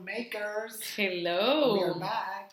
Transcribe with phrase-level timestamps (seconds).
[0.00, 0.80] Makers.
[0.96, 1.74] Hello.
[1.74, 2.52] We are back.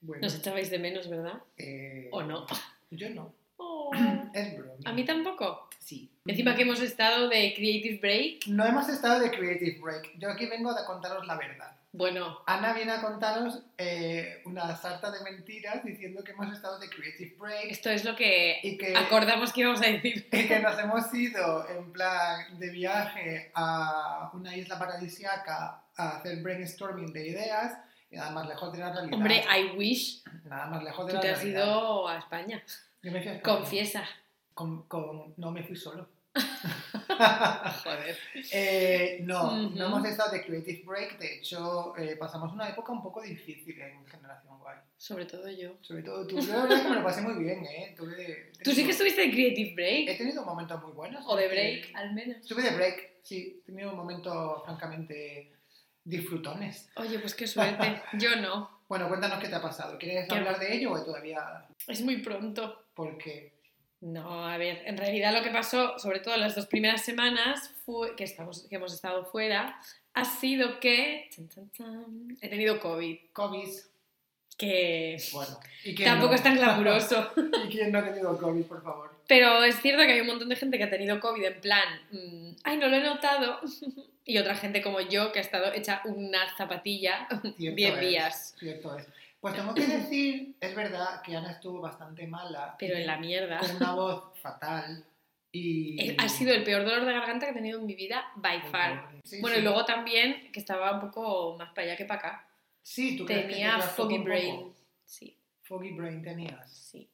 [0.00, 1.42] Bueno, Nos echabais de menos, ¿verdad?
[1.58, 2.46] eh, ¿O no?
[2.90, 3.34] Yo no.
[3.56, 3.90] Oh.
[4.34, 4.74] Es broma.
[4.84, 5.68] A mí tampoco.
[5.78, 6.10] Sí.
[6.26, 8.46] Encima que hemos estado de Creative Break.
[8.46, 10.18] No hemos estado de Creative Break.
[10.18, 11.76] Yo aquí vengo a contaros la verdad.
[11.92, 16.88] Bueno, Ana viene a contaros eh, una sarta de mentiras diciendo que hemos estado de
[16.88, 20.28] Creative Break esto es lo que y que, acordamos que íbamos a decir.
[20.32, 26.40] y que nos hemos ido en plan de viaje a una isla paradisiaca a hacer
[26.42, 27.76] brainstorming de ideas
[28.08, 29.14] y nada más lejos de la realidad.
[29.14, 31.64] Hombre, I wish nada más lejos de tú la te has realidad.
[31.66, 32.62] ido a España.
[33.02, 33.56] Yo me fui a España.
[33.56, 34.04] Confiesa.
[34.54, 36.08] Con- con- no me fui solo.
[37.84, 38.16] Joder.
[38.52, 41.18] Eh, no, no hemos estado de Creative Break.
[41.18, 44.78] De hecho, eh, pasamos una época un poco difícil en Generación Guay.
[44.96, 45.76] Sobre todo yo.
[45.80, 46.38] Sobre todo tú.
[46.40, 47.94] Yo la verdad que me lo pasé muy bien, ¿eh?
[47.96, 50.18] Tuve, Tú sí que estuviste de Creative He Break.
[50.18, 51.24] tenido momentos muy buenos.
[51.26, 52.38] O de Break, al menos.
[52.38, 53.60] Estuve de break, sí.
[53.62, 55.52] He tenido momentos francamente
[56.04, 56.90] disfrutones.
[56.96, 58.02] Oye, pues qué suerte.
[58.18, 58.80] Yo no.
[58.88, 59.98] Bueno, cuéntanos qué te ha pasado.
[59.98, 60.34] ¿Quieres ¿Qué?
[60.34, 61.66] hablar de ello o todavía?
[61.86, 62.86] Es muy pronto.
[62.94, 63.59] Porque.
[64.00, 68.16] No, a ver, en realidad lo que pasó, sobre todo las dos primeras semanas, fue
[68.16, 69.78] que, estamos, que hemos estado fuera,
[70.14, 73.68] ha sido que chan, chan, chan, he tenido COVID, COVID.
[74.56, 75.60] que Bueno.
[75.84, 76.36] ¿y tampoco no?
[76.36, 77.30] es tan glamuroso.
[77.66, 79.10] ¿Y quién no ha tenido COVID, por favor?
[79.28, 82.00] Pero es cierto que hay un montón de gente que ha tenido COVID en plan,
[82.10, 83.60] mm, ay, no lo he notado,
[84.24, 88.54] y otra gente como yo que ha estado hecha una zapatilla Cierto 10 es, días,
[88.58, 89.06] Cierto es.
[89.40, 92.74] Pues tengo que decir, es verdad que Ana estuvo bastante mala.
[92.78, 93.58] pero en la mierda.
[93.58, 95.04] Con una voz fatal.
[95.52, 96.00] Y.
[96.10, 98.60] Eh, Ha sido el peor dolor de garganta que he tenido en mi vida, by
[98.70, 99.10] far.
[99.24, 99.60] Sí, Bueno, sí.
[99.60, 102.48] y luego también que estaba un poco más para allá que para acá.
[102.82, 104.56] Sí, tú que Tenía trastocó foggy brain.
[104.56, 104.74] poco?
[105.04, 106.70] Sí, Foggy brain tenías.
[106.72, 107.08] sí.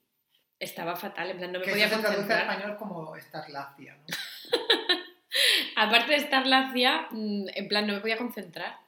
[0.58, 2.50] Estaba fatal, en plan, no me que podía eso se traduce al concentrar.
[2.56, 4.04] español como estar lacia, ¿no?
[5.76, 8.78] Aparte de estar lacia, mm, en plan, no me podía concentrar.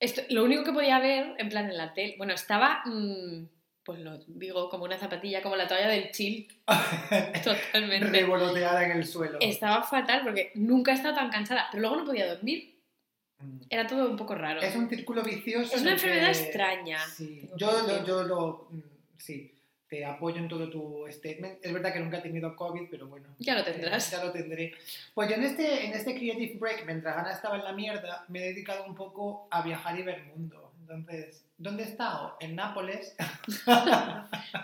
[0.00, 3.46] Esto, lo único que podía ver, en plan, en la tele, bueno, estaba, mm,
[3.82, 6.46] pues lo digo, como una zapatilla, como la toalla del chill,
[7.44, 8.08] totalmente.
[8.08, 9.38] Revoloteada en el suelo.
[9.40, 12.78] Estaba fatal porque nunca he estado tan cansada, pero luego no podía dormir.
[13.40, 13.60] Mm.
[13.70, 14.60] Era todo un poco raro.
[14.60, 15.74] Es un círculo vicioso.
[15.74, 17.48] Es una que- enfermedad extraña, Sí.
[17.56, 18.68] Yo, lo, yo lo.
[18.70, 18.80] mm,
[19.16, 19.57] Sí,
[19.88, 21.58] te apoyo en todo tu statement.
[21.62, 23.28] Es verdad que nunca he tenido COVID, pero bueno.
[23.38, 24.12] Ya lo tendrás.
[24.12, 24.74] eh, ya lo tendré.
[25.14, 28.40] Pues yo en este, en este Creative Break, mientras Ana estaba en la mierda, me
[28.40, 30.72] he dedicado un poco a viajar y ver mundo.
[30.80, 32.36] Entonces, ¿dónde he estado?
[32.40, 33.14] En Nápoles.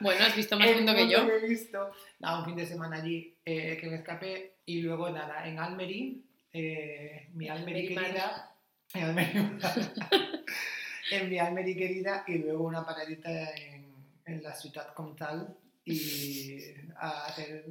[0.00, 1.18] Bueno, has visto más El mundo que yo.
[1.28, 1.90] he visto.
[2.18, 4.54] Nada, un fin de semana allí eh, que me escapé.
[4.66, 6.14] Y luego nada, en Almería,
[6.52, 8.50] eh, mi Almería querida.
[8.94, 9.50] En Almería.
[11.10, 12.24] en mi Almería querida.
[12.26, 13.83] Y luego una paradita en,
[14.26, 15.56] en la ciudad comtal.
[15.86, 16.58] Y
[16.96, 17.66] a hacer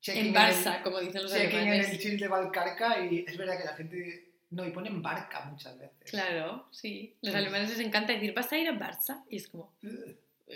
[0.00, 1.98] checking En el- Barça, como dicen los checking en el alemanes.
[2.00, 3.04] chill de Valcarca.
[3.04, 4.28] Y es verdad que la gente.
[4.50, 6.10] No, y ponen barca muchas veces.
[6.10, 7.16] Claro, sí.
[7.22, 7.38] Los Sí.
[7.38, 9.24] alemanes les encanta decir, ¿vas a ir a Barça?
[9.30, 9.72] Y es como,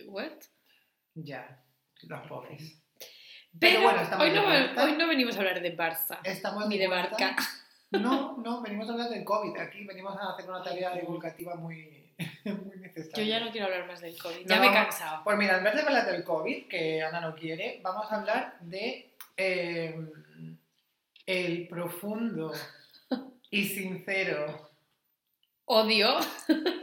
[0.06, 0.32] ¿what?
[1.15, 1.62] Ya,
[2.03, 2.78] los pobres.
[3.59, 6.88] Pero, bueno, hoy, no, de hoy no venimos a hablar de Barça, Estamos ni de
[6.88, 7.09] vuelta.
[7.19, 7.36] barca.
[7.92, 9.56] No, no, venimos a hablar del COVID.
[9.59, 12.06] Aquí venimos a hacer una tarea divulgativa muy,
[12.44, 12.93] muy.
[13.15, 15.22] Yo ya no quiero hablar más del COVID, No, ya me he cansado.
[15.25, 18.56] Pues mira, en vez de hablar del COVID, que Ana no quiere, vamos a hablar
[18.60, 19.94] de eh,
[21.27, 22.53] el profundo
[23.50, 24.66] y sincero
[25.69, 26.16] Odio,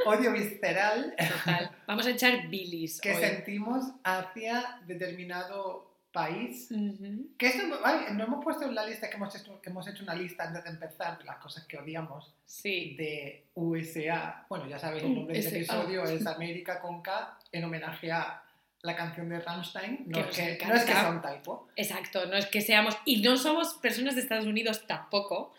[0.06, 1.72] odio visceral total.
[1.88, 3.24] Vamos a echar bilis que hoy.
[3.24, 6.70] sentimos hacia determinado país.
[7.38, 10.04] Que esto, ay, no hemos puesto en la lista que hemos hecho, que hemos hecho
[10.04, 12.34] una lista antes de empezar de las cosas que odiamos.
[12.46, 14.46] Sí, de USA.
[14.48, 18.42] Bueno, ya sabéis, el nombre del episodio es América con K en homenaje a
[18.84, 20.04] la canción de Rammstein.
[20.08, 21.68] No, es que, no es que sea un typo.
[21.76, 22.26] exacto.
[22.28, 25.54] No es que seamos, y no somos personas de Estados Unidos tampoco,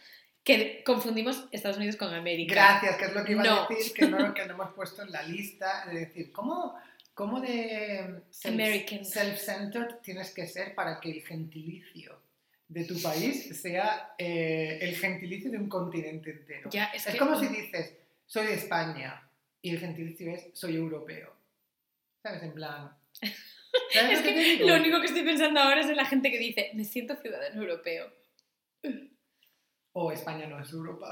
[0.44, 2.54] que confundimos Estados Unidos con América.
[2.54, 3.62] Gracias, que es lo que iba No.
[3.62, 5.86] a decir, que no, que no hemos puesto en la lista.
[5.86, 6.74] De decir, ¿cómo,
[7.14, 9.04] cómo de self- American.
[9.04, 12.20] self-centered tienes que ser para que el gentilicio
[12.68, 16.70] de tu país sea eh, el gentilicio de un continente entero?
[16.70, 17.94] Ya, es, Es que, como si dices,
[18.26, 19.28] soy de España
[19.62, 21.34] y el gentilicio es, soy europeo.
[22.22, 22.42] ¿Sabes?
[22.42, 22.90] En plan...
[23.92, 24.22] ¿sabes Es
[24.58, 27.16] que lo único que estoy pensando ahora es en la gente que dice, me siento
[27.16, 28.12] ciudadano europeo.
[29.96, 31.08] O España no es Europa.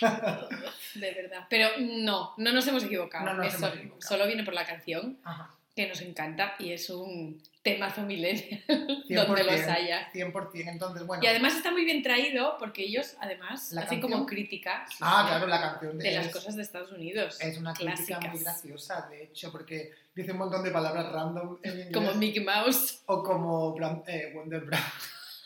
[0.00, 1.46] De verdad.
[1.48, 3.24] Pero no, no nos hemos equivocado.
[3.26, 4.02] No nos Eso hemos equivocado.
[4.08, 5.50] Solo viene por la canción, Ajá.
[5.74, 10.10] que nos encanta y es un temazo millennial 100%, donde los haya.
[10.12, 10.50] 100%.
[10.68, 11.22] Entonces, bueno.
[11.22, 14.12] Y además está muy bien traído porque ellos además ¿La hacen canción?
[14.20, 17.38] como crítica ah, sí, claro, la canción de las es, cosas de Estados Unidos.
[17.40, 21.70] es una crítica muy graciosa, de hecho, porque dice un montón de palabras random en
[21.72, 21.90] inglés.
[21.94, 23.00] Como Mickey Mouse.
[23.06, 24.64] O como Bram- eh, Wonder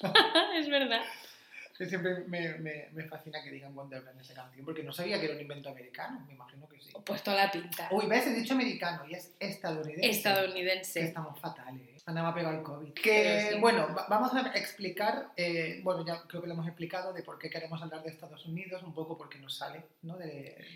[0.58, 1.02] es verdad.
[1.86, 5.34] Siempre me, me, me fascina que digan Wonderland esa canción, porque no sabía que era
[5.34, 6.90] un invento americano, me imagino que sí.
[7.04, 7.88] Pues toda la pinta.
[7.92, 10.00] Uy, ves, he dicho americano y es estadounidense.
[10.00, 11.00] Que Estadounidense.
[11.04, 11.82] estamos fatales.
[11.88, 11.94] ¿eh?
[12.06, 12.92] Ana me ha pegado el COVID.
[12.94, 13.58] Que, sí.
[13.60, 17.38] bueno, va- vamos a explicar, eh, bueno, ya creo que lo hemos explicado de por
[17.38, 20.16] qué queremos hablar de Estados Unidos, un poco porque nos sale, ¿no?
[20.16, 20.26] De,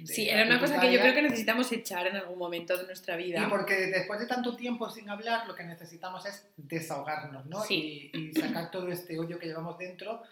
[0.00, 2.84] de Sí, era una cosa que yo creo que necesitamos echar en algún momento de
[2.84, 3.42] nuestra vida.
[3.44, 7.60] Y porque después de tanto tiempo sin hablar, lo que necesitamos es desahogarnos, ¿no?
[7.62, 8.10] Sí.
[8.12, 10.22] Y, y sacar todo este hoyo que llevamos dentro.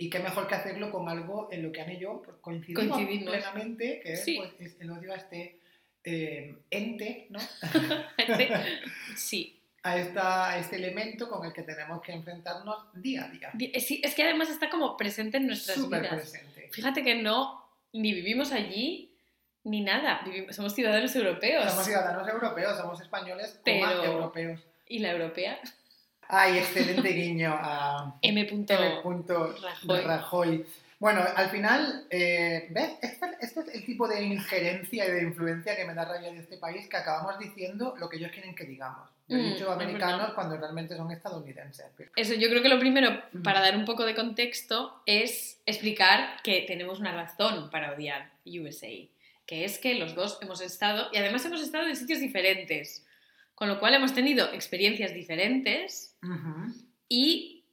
[0.00, 2.96] Y qué mejor que hacerlo con algo en lo que Ana y yo pues, coincidimos,
[2.96, 3.34] Coincidimos.
[3.34, 5.58] plenamente, que es, pues, es el odio a este
[6.04, 7.38] eh, ente, ¿no?
[9.16, 9.60] Sí.
[9.82, 13.50] A, esta, a este elemento con el que tenemos que enfrentarnos día a día.
[13.58, 16.14] Eh, sí, Es que además está como presente en nuestras Súper vidas.
[16.16, 16.68] presente.
[16.72, 17.62] Fíjate que no,
[17.92, 19.14] ni vivimos allí,
[19.64, 20.22] ni nada.
[20.24, 21.64] Vivimos- somos ciudadanos europeos.
[21.70, 24.60] Somos ciudadanos europeos, somos españoles, Pero- europeos.
[24.86, 25.58] Y la europea,
[26.30, 28.40] Ay, excelente guiño a, M.
[28.40, 29.00] M.
[29.02, 30.00] punto Rajoy.
[30.02, 30.66] Rajoy.
[30.98, 32.90] Bueno, al final, eh, ¿ves?
[33.00, 36.38] Este, este es el tipo de injerencia y de influencia que me da rabia de
[36.40, 39.08] este país, que acabamos diciendo lo que ellos quieren que digamos.
[39.28, 41.86] Lo he Mm, dicho americanos cuando realmente son estadounidenses.
[41.96, 43.42] pero- Eso, yo creo que lo primero, Ujú.
[43.42, 48.88] para dar un poco de contexto, es explicar que tenemos una razón para odiar USA,
[49.46, 53.06] que es que los dos hemos estado, y además hemos estado en sitios diferentes,
[53.60, 56.16] con lo cual hemos tenido experiencias diferentes
[57.10, 57.66] y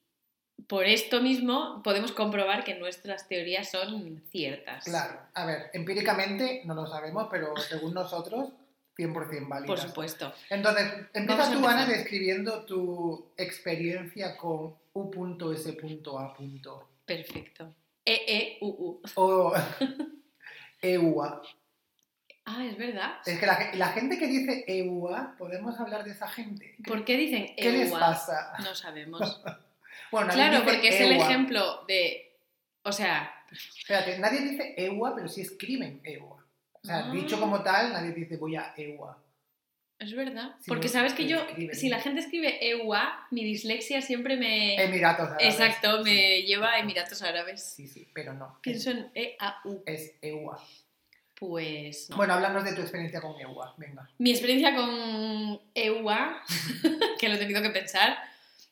[0.67, 4.83] por esto mismo podemos comprobar que nuestras teorías son ciertas.
[4.83, 8.49] Claro, a ver, empíricamente no lo sabemos, pero según nosotros,
[8.97, 9.65] 100% válidas.
[9.65, 10.33] Por supuesto.
[10.49, 16.35] Entonces, empieza tú, Ana, describiendo tu experiencia con U.S.A.
[17.05, 17.73] Perfecto.
[18.03, 19.01] E-E-U-U.
[19.15, 19.53] o
[20.81, 21.41] EUA.
[22.49, 23.17] Ah, es verdad.
[23.25, 26.75] Es que la, ge- la gente que dice EUA, podemos hablar de esa gente.
[26.88, 27.99] ¿Por qué dicen ¿Qué les EUA?
[27.99, 28.53] pasa?
[28.63, 29.41] No sabemos.
[30.09, 31.25] Bueno, Claro, porque es el EUA.
[31.25, 32.33] ejemplo de.
[32.83, 36.35] O sea, Espérate, nadie dice EUA, pero sí escriben EUA.
[36.71, 37.11] O sea, Ah.
[37.11, 39.17] dicho como tal, nadie dice voy a EUA.
[39.99, 40.55] es verdad.
[40.65, 41.39] Porque no, sabes que yo,
[41.73, 44.81] si la gente escribe EUA, mi dislexia siempre me.
[44.81, 45.45] Emiratos Árabes.
[45.45, 46.44] Exacto, me Sí.
[46.45, 47.61] lleva a Emiratos Árabes.
[47.61, 48.59] Sí, sí, pero no.
[48.61, 49.83] Pienso en E-A-U.
[49.85, 50.57] Es EUA.
[51.39, 52.09] Pues.
[52.09, 52.17] no.
[52.17, 54.09] Bueno, háblanos de tu experiencia con EUA, venga.
[54.17, 56.41] Mi experiencia con EUA,
[57.19, 58.17] que lo he tenido que pensar.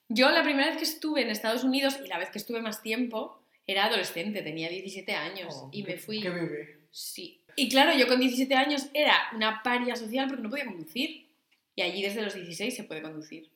[0.09, 2.81] Yo la primera vez que estuve en Estados Unidos y la vez que estuve más
[2.81, 6.21] tiempo era adolescente, tenía 17 años Oh, y me fui.
[6.21, 6.79] Qué bebé.
[6.91, 7.41] Sí.
[7.55, 11.29] Y claro, yo con 17 años era una paria social porque no podía conducir.
[11.75, 13.49] Y allí desde los 16 se puede conducir.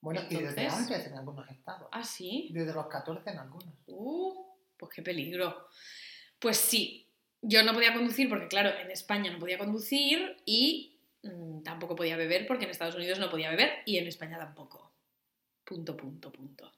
[0.00, 1.88] Bueno, y desde Entonces- antes en algunos estados.
[1.92, 2.48] ¿Ah, sí?
[2.52, 3.68] Desde los 14 en algunos.
[3.86, 4.34] Uh,
[4.76, 5.68] pues qué peligro.
[6.38, 7.03] Pues sí,
[7.46, 12.16] yo no podía conducir porque, claro, en España no podía conducir y mm, tampoco podía
[12.16, 14.92] beber porque en Estados Unidos no podía beber y en España tampoco.
[15.64, 16.72] Punto, punto, punto.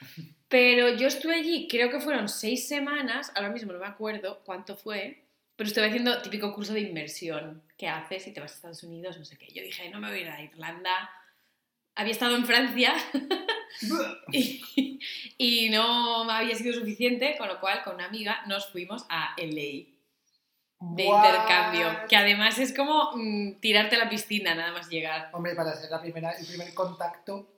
[0.48, 4.76] Pero yo estuve allí, creo que fueron seis semanas, ahora mismo no me acuerdo cuánto
[4.76, 5.24] fue,
[5.54, 9.18] pero estuve haciendo típico curso de inmersión que haces y te vas a Estados Unidos,
[9.18, 9.46] no sé qué.
[9.52, 11.10] Yo dije, no me voy a ir a Irlanda.
[11.94, 12.94] Había estado en Francia
[14.32, 14.98] y,
[15.36, 19.36] y no me había sido suficiente, con lo cual con una amiga nos fuimos a
[19.36, 19.99] LA
[20.80, 21.24] de What?
[21.24, 25.30] intercambio, que además es como mm, tirarte a la piscina nada más llegar.
[25.32, 27.56] Hombre, para ser la primera, el primer contacto,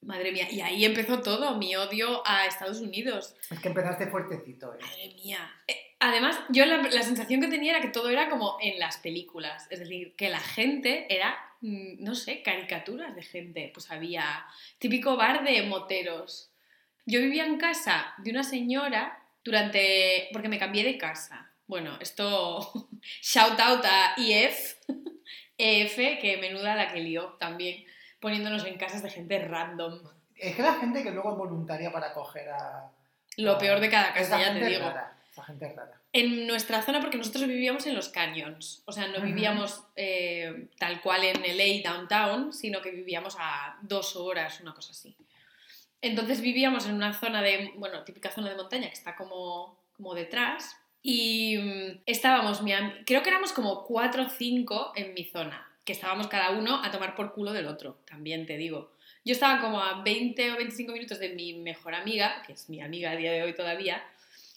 [0.00, 3.34] Madre mía, y ahí empezó todo, mi odio a Estados Unidos.
[3.50, 4.78] es que empezaste fuertecito, ¿eh?
[4.80, 5.50] Madre mía.
[5.66, 8.98] Eh, Además, yo la, la sensación que tenía era que todo era como en las
[8.98, 13.70] películas, es decir, que la gente era, mm, no sé, caricaturas de gente.
[13.74, 14.46] Pues había
[14.78, 16.52] típico bar de moteros.
[17.04, 20.28] Yo vivía en casa de una señora durante...
[20.32, 21.47] porque me cambié de casa.
[21.68, 22.88] Bueno, esto...
[23.22, 24.74] Shout out a EF,
[25.58, 27.84] EF, que menuda la que lió también,
[28.20, 30.00] poniéndonos en casas de gente random.
[30.34, 32.90] Es que la gente que luego es voluntaria para acoger a...
[33.36, 34.80] Lo a- peor de cada casa, ya te digo.
[34.88, 35.92] Rara, esa gente es rara.
[36.12, 41.02] En nuestra zona, porque nosotros vivíamos en los canyons, o sea, no vivíamos eh, tal
[41.02, 45.14] cual en LA downtown, sino que vivíamos a dos horas, una cosa así.
[46.00, 50.14] Entonces vivíamos en una zona de, bueno, típica zona de montaña que está como, como
[50.14, 50.76] detrás
[51.10, 52.60] y mm, estábamos,
[53.06, 56.90] creo que éramos como cuatro o cinco en mi zona, que estábamos cada uno a
[56.90, 58.92] tomar por culo del otro, también te digo.
[59.24, 62.82] Yo estaba como a 20 o 25 minutos de mi mejor amiga, que es mi
[62.82, 64.04] amiga a día de hoy todavía,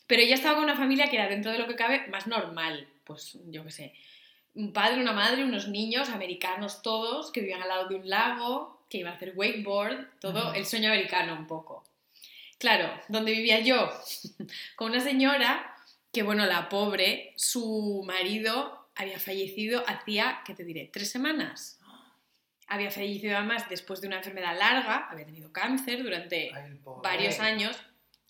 [0.07, 2.85] pero ella estaba con una familia que era dentro de lo que cabe más normal,
[3.05, 3.93] pues yo qué sé,
[4.53, 8.83] un padre, una madre, unos niños americanos todos que vivían al lado de un lago,
[8.89, 11.85] que iban a hacer wakeboard, todo el sueño americano un poco.
[12.57, 13.89] Claro, donde vivía yo,
[14.75, 15.70] con una señora
[16.11, 21.79] que, bueno, la pobre, su marido había fallecido hacía, ¿qué te diré?, tres semanas.
[22.67, 27.77] Había fallecido además después de una enfermedad larga, había tenido cáncer durante Ay, varios años.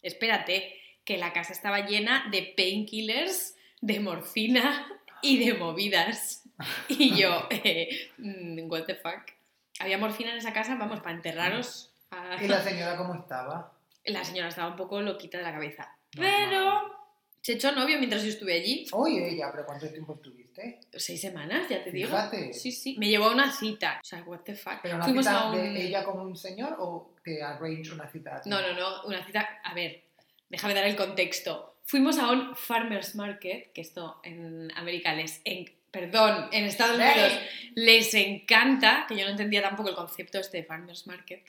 [0.02, 4.88] Espérate, que la casa estaba llena de painkillers, de morfina
[5.22, 6.44] y de movidas.
[6.88, 9.32] Y yo, eh, mm, what the fuck.
[9.80, 11.92] Había morfina en esa casa, vamos, para enterraros.
[12.12, 13.74] a- ¿Y la señora cómo estaba?
[14.06, 15.96] La señora estaba un poco loquita de la cabeza.
[16.12, 17.01] Pero
[17.42, 18.86] se echó novio mientras yo estuve allí.
[18.92, 20.80] Oye, ella, pero ¿cuánto tiempo estuviste?
[20.94, 22.08] Seis semanas, ya te digo.
[22.10, 22.54] Fíjate.
[22.54, 22.96] Sí, sí.
[23.00, 24.00] Me llevó a una cita.
[24.02, 24.76] O sea, what the fuck.
[24.84, 25.56] ¿Pero una Fuimos cita a un...
[25.74, 28.36] de ella con un señor o te arrange una cita?
[28.36, 28.50] a ti?
[28.50, 29.60] No, no, no, una cita.
[29.64, 30.04] A ver,
[30.50, 31.78] déjame dar el contexto.
[31.84, 35.42] Fuimos a un farmers market, que esto en América les.
[35.44, 36.96] en- perdón, en Estados.
[36.96, 37.34] Unidos
[37.76, 41.44] les encanta, que yo no entendía tampoco el concepto este de farmers market.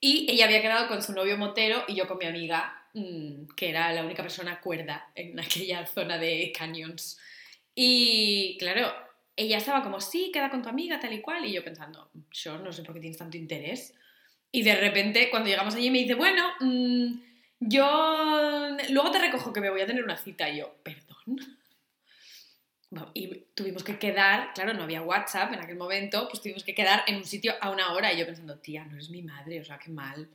[0.00, 3.70] Y ella había quedado con su novio motero y yo con mi amiga, mm, que
[3.70, 7.18] era la única persona cuerda en aquella zona de canyons.
[7.74, 8.92] Y claro,
[9.36, 11.44] ella estaba como, sí, queda con tu amiga, tal y cual.
[11.44, 13.94] Y yo pensando, yo no sé por qué tienes tanto interés.
[14.50, 17.20] Y de repente, cuando llegamos allí, me dice, bueno, mm,
[17.60, 20.48] yo luego te recojo que me voy a tener una cita.
[20.48, 21.57] Y yo, perdón.
[22.90, 26.74] Bueno, y tuvimos que quedar, claro, no había WhatsApp en aquel momento, pues tuvimos que
[26.74, 28.12] quedar en un sitio a una hora.
[28.12, 30.28] Y yo pensando, tía, no eres mi madre, o sea, qué mal.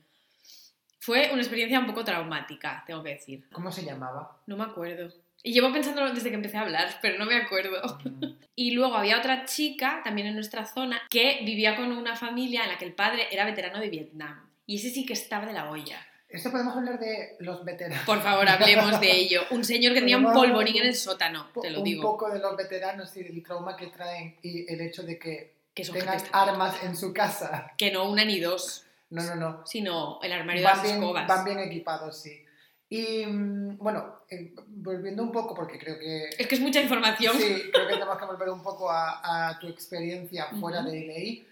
[1.00, 3.46] Fue una experiencia un poco traumática, tengo que decir.
[3.52, 4.40] ¿Cómo se llamaba?
[4.46, 5.12] No me acuerdo.
[5.42, 7.98] Y llevo pensando desde que empecé a hablar, pero no me acuerdo.
[8.04, 8.24] Mm,
[8.56, 12.70] Y luego había otra chica, también en nuestra zona, que vivía con una familia en
[12.70, 14.48] la que el padre era veterano de Vietnam.
[14.64, 16.06] Y ese sí que estaba de la olla.
[16.34, 18.04] Esto podemos hablar de los veteranos.
[18.06, 19.42] Por favor, hablemos de ello.
[19.50, 22.02] Un señor que tenía un polvorín en el sótano, te lo un digo.
[22.02, 25.84] poco de los veteranos y del trauma que traen y el hecho de que Que
[25.84, 27.72] tengan armas en su casa.
[27.78, 29.66] Que no una ni dos, No, no, no.
[29.66, 31.26] sino el armario de las bien, escobas.
[31.28, 32.40] van bien equipados, sí.
[32.88, 37.36] Y mm, bueno, eh, volviendo un poco, porque creo que Es que es mucha información.
[37.36, 41.44] Sí, creo que tenemos que volver un poco a, a tu experiencia fuera de LA.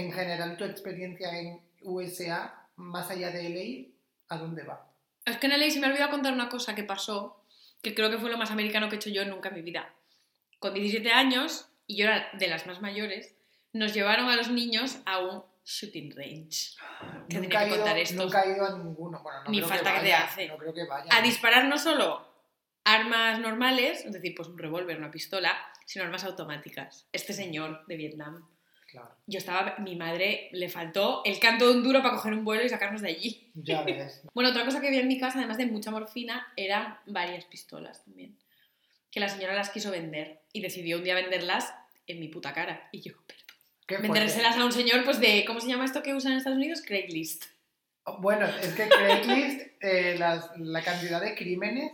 [0.00, 3.91] En general, tu experiencia en USA, más allá de LA,
[4.32, 4.88] ¿a dónde va?
[5.24, 7.44] Es que LA se me ha olvidado contar una cosa que pasó,
[7.82, 9.94] que creo que fue lo más americano que he hecho yo nunca en mi vida.
[10.58, 13.34] Con 17 años, y yo era de las más mayores,
[13.72, 16.76] nos llevaron a los niños a un shooting range.
[17.28, 18.22] Que Nunca tenía que ido, contar esto.
[18.24, 19.22] nunca he ido a ninguno.
[19.22, 20.48] Bueno, no Ni creo falta que te hace.
[20.48, 21.08] No creo que vaya.
[21.14, 22.28] A disparar no solo
[22.84, 27.06] armas normales, es decir, pues un revólver, una pistola, sino armas automáticas.
[27.12, 28.48] Este señor de Vietnam.
[28.92, 32.44] Claro, Yo estaba, mi madre le faltó el canto de un duro para coger un
[32.44, 33.50] vuelo y sacarnos de allí.
[33.54, 34.22] ya ves.
[34.34, 38.04] Bueno, otra cosa que había en mi casa, además de mucha morfina, eran varias pistolas
[38.04, 38.36] también.
[39.10, 41.74] Que la señora las quiso vender y decidió un día venderlas
[42.06, 42.88] en mi puta cara.
[42.92, 43.14] Y yo,
[43.88, 44.02] fuerte.
[44.08, 46.82] vendérselas a un señor, pues de, ¿cómo se llama esto que usan en Estados Unidos?
[46.86, 47.44] Craigslist.
[48.18, 51.92] Bueno, es que Craigslist, eh, las- la cantidad de crímenes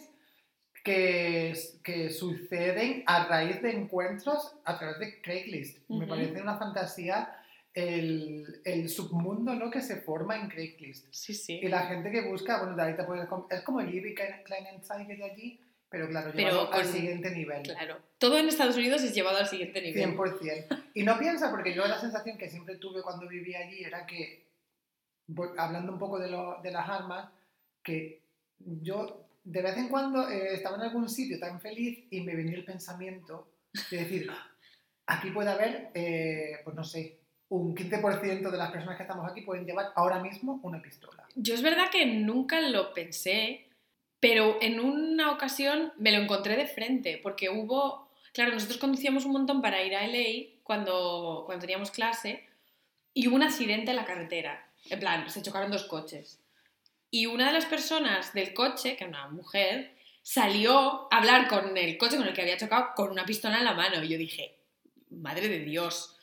[0.88, 1.52] que,
[1.84, 5.88] que suceden a raíz de encuentros a través de Craigslist.
[5.90, 6.08] Me Ujú.
[6.08, 7.34] parece una fantasía
[7.74, 9.70] el, el submundo ¿no?
[9.70, 11.06] que se forma en Craigslist.
[11.12, 11.60] Sí, sí.
[11.62, 15.18] Y la gente que busca, bueno, de ahí te puedes es como el Libby Kleinanzeiger
[15.18, 17.62] de allí, pero claro, Pero llevado al con- siguiente nivel.
[17.62, 17.98] Claro.
[18.18, 20.16] Todo en Estados Unidos es llevado al siguiente nivel.
[20.16, 20.84] 100%.
[20.94, 24.48] Y no piensa, porque yo la sensación que siempre tuve cuando vivía allí era que,
[25.58, 27.30] hablando un poco de, lo- de las armas,
[27.82, 28.22] que
[28.58, 32.56] yo de vez en cuando eh, estaba en algún sitio tan feliz y me venía
[32.56, 33.48] el pensamiento
[33.90, 34.30] de decir,
[35.06, 39.40] aquí puede haber, eh, pues no sé, un 15% de las personas que estamos aquí
[39.40, 41.26] pueden llevar ahora mismo una pistola.
[41.34, 43.66] Yo es verdad que nunca lo pensé,
[44.20, 49.32] pero en una ocasión me lo encontré de frente, porque hubo, claro, nosotros conducíamos un
[49.32, 52.44] montón para ir a LA cuando, cuando teníamos clase
[53.14, 54.70] y hubo un accidente en la carretera.
[54.90, 56.38] En plan, se chocaron dos coches.
[57.10, 61.76] Y una de las personas del coche, que era una mujer, salió a hablar con
[61.76, 64.02] el coche con el que había chocado con una pistola en la mano.
[64.02, 64.58] Y yo dije,
[65.10, 66.16] madre de Dios.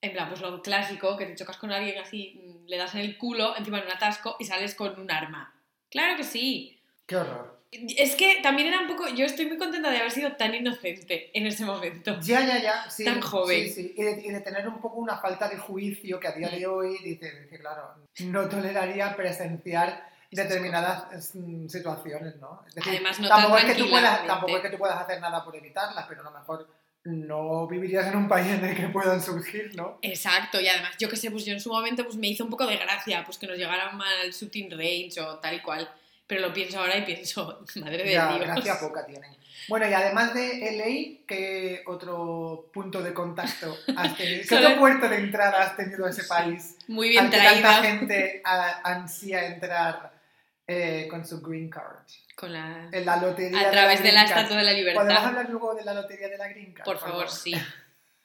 [0.00, 3.00] En plan, pues lo clásico, que te chocas con alguien así, mm, le das en
[3.00, 5.54] el culo, encima en un atasco y sales con un arma.
[5.90, 6.80] Claro que sí.
[7.06, 7.62] ¡Qué horror!
[7.70, 9.08] Es que también era un poco.
[9.08, 12.18] Yo estoy muy contenta de haber sido tan inocente en ese momento.
[12.20, 12.90] Ya, ya, ya.
[12.90, 13.64] Sí, Tan joven.
[13.64, 13.94] Sí, sí.
[13.96, 16.66] Y de, y de tener un poco una falta de juicio que a día de
[16.66, 22.62] hoy dice que, claro, no toleraría presenciar determinadas mm, situaciones, ¿no?
[22.66, 25.00] Es decir, Además, no tampoco, tan es que tú puedas, tampoco es que tú puedas
[25.00, 26.68] hacer nada por evitarlas, pero a lo mejor
[27.04, 29.98] no vivirías en un país en el que puedan surgir, ¿no?
[30.00, 32.50] Exacto, y además, yo qué sé, pues yo en su momento pues me hizo un
[32.50, 35.88] poco de gracia pues que nos llegaran mal al shooting range o tal y cual.
[36.26, 38.40] Pero lo pienso ahora y pienso, madre de Ya, Dios.
[38.40, 39.36] gracia poca tienen.
[39.68, 44.42] Bueno, y además de LA, ¿qué otro punto de contacto has tenido?
[44.48, 46.76] ¿Qué otro puerto de entrada has tenido a ese país?
[46.88, 48.42] Muy bien al que tanta traída gente
[48.84, 50.13] ansía entrar
[50.66, 51.96] eh, con su green card.
[52.36, 52.88] con la...
[52.90, 54.42] En la lotería A través de la green card.
[54.44, 55.26] Estatua de la ¿Podemos Libertad.
[55.26, 56.84] hablar luego de la lotería de la green card?
[56.84, 57.54] Por favor, sí.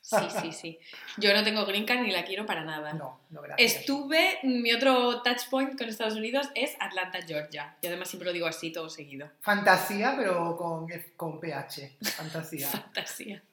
[0.10, 0.80] Sí, sí, sí.
[1.18, 2.94] Yo no tengo green card ni la quiero para nada.
[2.94, 3.76] No, no, gracias.
[3.76, 7.76] Estuve, mi otro touch point con Estados Unidos es Atlanta, Georgia.
[7.82, 9.30] Y además siempre lo digo así todo seguido.
[9.42, 11.98] Fantasía, pero con, con PH.
[12.02, 12.68] Fantasía.
[12.72, 13.44] Fantasía.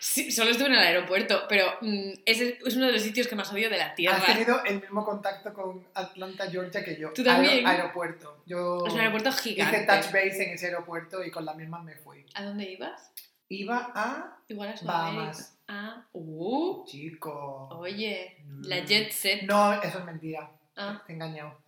[0.00, 3.36] Sí, solo estuve en el aeropuerto, pero mm, ese es uno de los sitios que
[3.36, 4.16] más odio de la Tierra.
[4.16, 7.12] Has tenido el mismo contacto con Atlanta, Georgia que yo.
[7.12, 7.64] ¿Tú también?
[7.64, 8.42] Aer- aeropuerto.
[8.46, 9.84] Yo Es un aeropuerto hice gigante.
[9.86, 12.26] touch base en ese aeropuerto y con la misma me fui.
[12.34, 13.12] ¿A dónde ibas?
[13.54, 14.84] Iba a Igual a.
[14.84, 15.58] Bahamas.
[15.66, 17.68] Ah, uh, Chico.
[17.72, 19.42] oye, la jet set.
[19.44, 20.50] No, eso es mentira.
[20.76, 21.58] Ah, Te he engañado.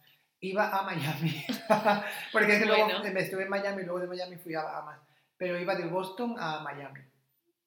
[0.40, 1.44] Iba a Miami.
[2.32, 4.98] Porque es que luego me estuve en Miami y luego de Miami fui a Bahamas.
[5.38, 7.00] Pero iba de Boston a Miami.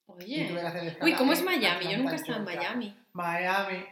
[0.06, 0.54] Oye.
[1.02, 1.90] Uy, ¿cómo es Miami?
[1.90, 2.44] Yo nunca he estado en.
[2.44, 2.96] Miami.
[3.12, 3.84] Miami.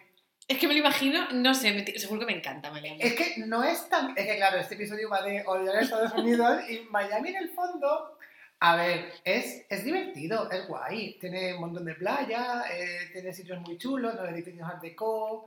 [0.47, 2.99] Es que me lo imagino, no sé, me- seguro que me encanta Miami.
[3.03, 4.17] Es que no es tan.
[4.17, 8.18] Es que claro, este episodio va de a Estados Unidos y Miami en el fondo.
[8.61, 11.17] A ver, es, es divertido, es guay.
[11.21, 15.47] Tiene un montón de playa, eh, tiene sitios muy chulos, los edificios Art Deco.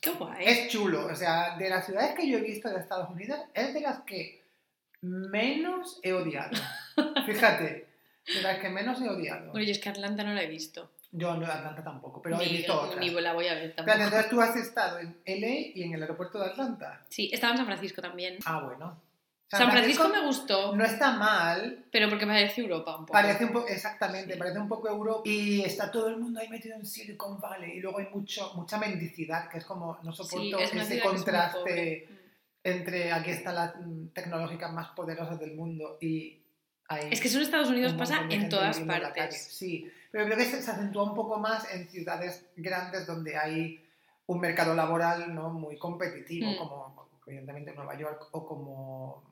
[0.00, 0.44] Qué guay.
[0.46, 3.72] Es chulo, o sea, de las ciudades que yo he visto de Estados Unidos, es
[3.72, 4.44] de las que
[5.00, 6.56] menos he odiado.
[7.26, 7.88] Fíjate,
[8.26, 9.52] de las que menos he odiado.
[9.52, 10.90] Bueno, yo es que Atlanta no la he visto.
[11.12, 13.00] Yo no Atlanta tampoco, pero he ni, visto otras.
[13.00, 13.98] ni la voy a ver tampoco.
[13.98, 17.02] entonces tú has estado en LA y en el aeropuerto de Atlanta.
[17.08, 18.38] Sí, estaba en San Francisco también.
[18.44, 19.00] Ah, bueno.
[19.50, 23.12] San Francisco me gustó, no está mal, pero porque parece Europa un poco.
[23.12, 24.38] parece un poco, exactamente, Sí.
[24.38, 27.80] parece un poco Europa y está todo el mundo ahí metido en Silicon Valley y
[27.80, 30.88] luego hay mucho, mucha mendicidad, que es como, no Sí, soporto es ese que es
[30.90, 32.08] muy contraste
[32.62, 36.38] entre aquí están las mm, tecnológicas más poderosas del mundo y
[36.88, 39.48] hay Es que eso en Estados Unidos un pasa en todas la partes.
[39.56, 43.84] Sí, pero creo que se, se acentúa un poco más en ciudades grandes donde hay
[44.26, 46.56] un mercado laboral no muy competitivo, Mm.
[46.56, 49.29] como evidentemente Nueva York o como,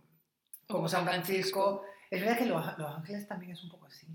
[0.68, 1.84] como San Francisco.
[2.10, 4.06] Es verdad que Los, Los Ángeles también es un poco así.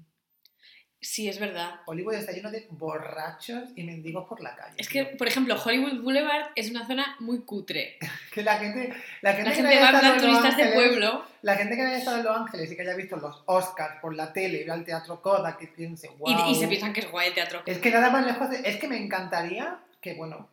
[1.05, 1.81] Sí, es verdad.
[1.85, 4.75] Hollywood está lleno de borrachos y mendigos por la calle.
[4.77, 5.17] Es que, tío.
[5.17, 7.97] por ejemplo, Hollywood Boulevard es una zona muy cutre.
[8.33, 11.25] Que la gente, la gente, La que gente va turistas de Ángeles- pueblo.
[11.41, 14.15] La gente que haya estado en Los Ángeles y que haya visto los Oscars por
[14.15, 16.47] la tele y vea el teatro Kodak y piense, wow.
[16.47, 17.63] Y, y se piensan que es guay el teatro.
[17.65, 18.61] Es que nada más lejos de...
[18.63, 20.49] Es que me encantaría que, bueno,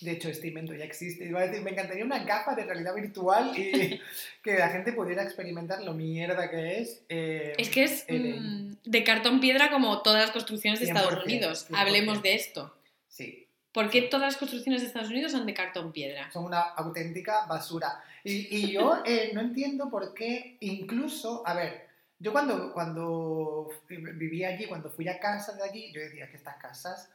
[0.00, 2.94] de hecho este invento ya existe, iba a decir, me encantaría una capa de realidad
[2.94, 4.00] virtual y
[4.42, 7.02] que la gente pudiera experimentar lo mierda que es.
[7.08, 11.24] eh, Es que es mm, de cartón piedra como todas las construcciones de Estados 100%,
[11.24, 11.70] Unidos.
[11.70, 11.76] 100%.
[11.78, 12.76] Hablemos de esto.
[13.08, 16.30] Sí, ¿Por qué todas las construcciones de Estados Unidos son de cartón piedra?
[16.30, 18.02] son una auténtica basura.
[18.22, 24.48] Y, y yo eh, no entiendo por qué, incluso, a ver, yo cuando, cuando vivía
[24.50, 27.10] allí, cuando fui a casa de allí, yo decía que estas casas,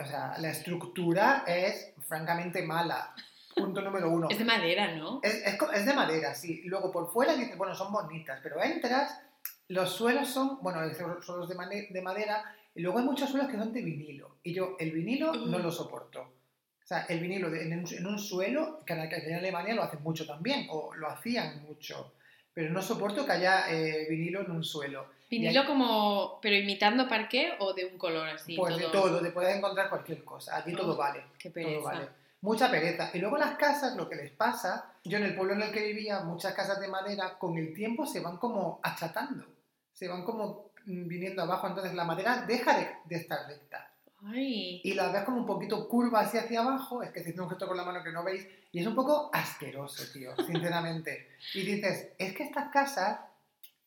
[0.00, 3.14] o sea, la estructura es francamente mala.
[3.54, 4.28] Punto número uno.
[4.30, 5.20] Es de madera, ¿no?
[5.22, 6.62] Es, es es de madera, sí.
[6.64, 9.20] Luego por fuera dices, bueno, son bonitas, pero entras,
[9.68, 13.58] los suelos son, bueno, son suelos de, de madera, y luego hay muchos suelos que
[13.58, 14.36] son de vinilo.
[14.42, 16.20] Y yo el vinilo no lo soporto.
[16.22, 19.74] O sea, el vinilo de- en, un, en un suelo, que en que en Alemania
[19.74, 22.14] lo hacen mucho también, o lo hacían mucho.
[22.54, 25.06] Pero no soporto que haya eh, vinilo en un suelo.
[25.30, 28.56] Vinilo como, pero imitando parqué o de un color así.
[28.56, 30.62] pues de todo, te puedes encontrar cualquier cosa.
[30.64, 31.24] Todo Oh, vale.
[31.38, 31.84] Qué Todo pereza.
[31.88, 32.08] vale.
[32.42, 33.10] Mucha pereza.
[33.14, 35.84] Y luego las casas, lo que les pasa, yo en el pueblo en el que
[35.84, 39.46] vivía, muchas casas de madera, con el tiempo se van como achatando,
[39.92, 43.86] se van como mm, viniendo abajo, entonces la madera deja de, de estar recta.
[44.26, 47.50] Ay, Y la ves como un poquito curva hacia hacia abajo, es que haciendo un
[47.50, 51.28] gesto con la mano que no veis, y es un poco asqueroso, tío, sinceramente.
[51.54, 53.20] Y dices, es que estas casas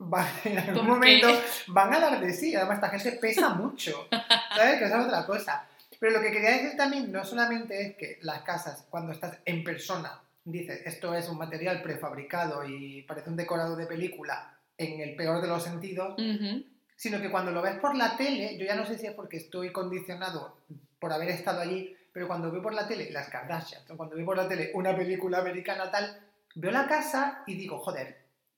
[0.10, 1.40] van, en algún ¿Por momento qué?
[1.68, 4.08] van a dar de sí, además esta gente pesa mucho,
[4.56, 4.80] ¿sabes?
[4.80, 5.68] Que esa es otra cosa.
[6.00, 9.64] Pero lo que quería decir también no solamente es que las casas, cuando estás en
[9.64, 15.16] persona, dices, esto es un material prefabricado y parece un decorado de película en el
[15.16, 16.64] peor de los sentidos, ujú.
[16.96, 19.38] sino que cuando lo ves por la tele, yo ya no sé si es porque
[19.38, 20.58] estoy condicionado
[21.00, 24.26] por haber estado allí, pero cuando veo por la tele las Kardashians, o cuando veo
[24.26, 26.20] por la tele una película americana tal,
[26.56, 28.18] veo la casa y digo, joder,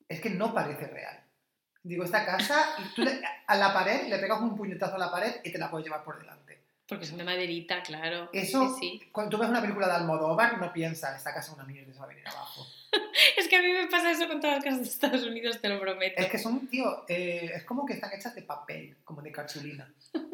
[0.09, 1.19] es que no parece real.
[1.87, 5.11] Digo, esta casa, y tú le- a la pared le pegas un puñetazo a la
[5.11, 6.57] pared y te la puedes llevar por delante.
[6.87, 8.29] porque son de maderita, claro.
[8.31, 11.63] Eso, Sí, cuando tú ves una película de Almodóvar, no piensas, esta casa es una
[11.65, 12.65] mierda y se va a venir abajo.
[13.37, 15.67] Es que a mí me pasa eso con todas las casas de Estados Unidos, te
[15.69, 16.21] lo prometo.
[16.21, 19.91] Es que son, tío, eh, es como que están hechas de papel, como de cartulina.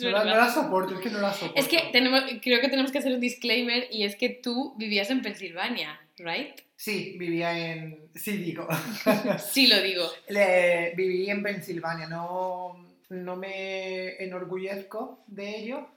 [0.00, 1.54] No la, no la soporto, es que no la soporto.
[1.60, 5.08] Es que tenemos, creo que tenemos que hacer un disclaimer y es que tú vivías
[5.10, 6.60] en Pensilvania, ¿right?
[6.84, 8.10] Sí, vivía en...
[8.14, 8.68] Sí, digo.
[9.38, 10.06] Sí lo digo.
[10.28, 12.76] Le- viví en Pensilvania, no,
[13.08, 15.88] no me enorgullezco de ello.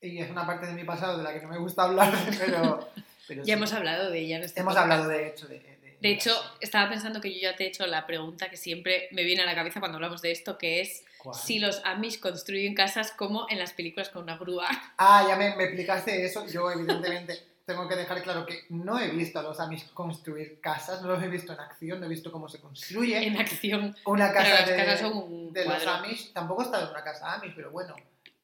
[0.00, 2.88] Y es una parte de mi pasado de la que no me gusta hablar, pero...
[3.28, 3.50] pero Ya sí.
[3.52, 6.90] hemos hablado de ella en este Hemos hablado de hecho de, de- De hecho, estaba
[6.90, 9.54] pensando que yo ya te he hecho la pregunta que siempre me viene a la
[9.54, 11.36] cabeza cuando hablamos de esto, que es ¿Cuál?
[11.40, 14.66] si los Amish construyen casas como en las películas con una grúa.
[14.98, 16.44] Ah, ya me, me explicaste eso.
[16.48, 21.02] Yo, evidentemente, tengo que dejar claro que no he visto a los Amish construir casas,
[21.02, 23.94] no los he visto en acción, no he visto cómo se construye En acción.
[24.04, 25.86] una casa de, casas son un de los.
[25.86, 26.32] Amish.
[26.32, 27.94] Tampoco he estado en una casa Amish, pero bueno,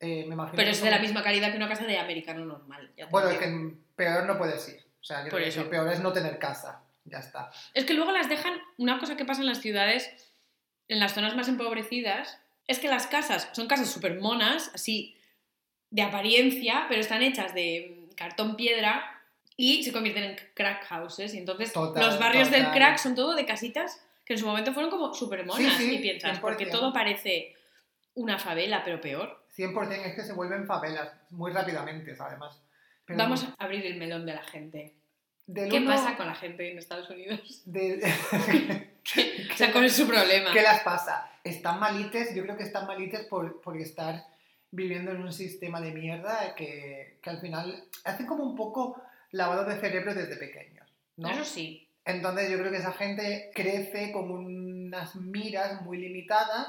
[0.01, 0.57] eh, me imagino.
[0.57, 2.91] Pero es de la misma calidad que una casa de americano normal.
[2.97, 4.81] ya Bueno, es que peor no puedes ir.
[5.01, 5.69] O sea, Por eso.
[5.69, 6.83] peor es no tener casa.
[7.05, 7.51] Ya está.
[7.75, 8.55] Es que luego las dejan.
[8.77, 10.11] Una cosa que pasa en las ciudades,
[10.89, 15.17] en las zonas más empobrecidas, es que las casas son casas súper monas, así
[15.91, 19.23] de apariencia, pero están hechas de cartón piedra
[19.57, 21.33] y se convierten en crack houses.
[21.35, 24.73] Y entonces Total, los barrios del crack son todo de casitas que en su momento
[24.75, 25.75] fueron como súper monas.
[25.77, 26.41] Sí, sí, y piensas, 100%.
[26.41, 27.55] porque todo parece
[28.15, 29.45] una favela, pero peor.
[29.57, 32.61] 100% es que se vuelven favelas muy rápidamente, además.
[33.05, 34.95] Pero Vamos a abrir el melón de la gente.
[35.53, 37.63] ¿Qué uno- pasa con la gente en Estados Unidos?
[37.65, 38.03] de-
[39.53, 40.53] O sea, ¿cuál es su problema?
[40.53, 41.31] ¿Qué las pasa?
[41.43, 44.23] Están malites, yo creo que están malites por, por estar
[44.71, 49.01] viviendo en un sistema de mierda que, que al final hacen como un poco
[49.31, 51.31] lavado de cerebro desde pequeños, ¿no?
[51.31, 51.89] Eso sí.
[52.05, 56.69] Entonces yo creo que esa gente crece con unas miras muy limitadas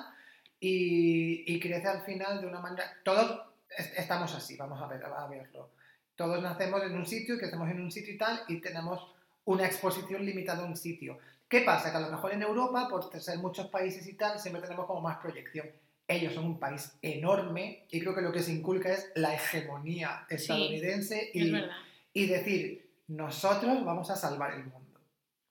[0.60, 2.84] y, y crece al final de una manera...
[3.04, 3.42] Todos
[3.78, 5.72] es- estamos así, vamos a, ver, a verlo.
[6.16, 9.14] Todos nacemos en un sitio y crecemos en un sitio y tal y tenemos
[9.46, 11.18] una exposición limitada a un sitio.
[11.48, 11.92] ¿Qué pasa?
[11.92, 15.02] Que a lo mejor en Europa, por ser muchos países y tal, siempre tenemos como
[15.02, 15.68] más proyección.
[16.12, 20.26] Ellos son un país enorme y creo que lo que se inculca es la hegemonía
[20.30, 21.70] estadounidense Es
[22.14, 25.00] y, decir, nosotros vamos a salvar el mundo.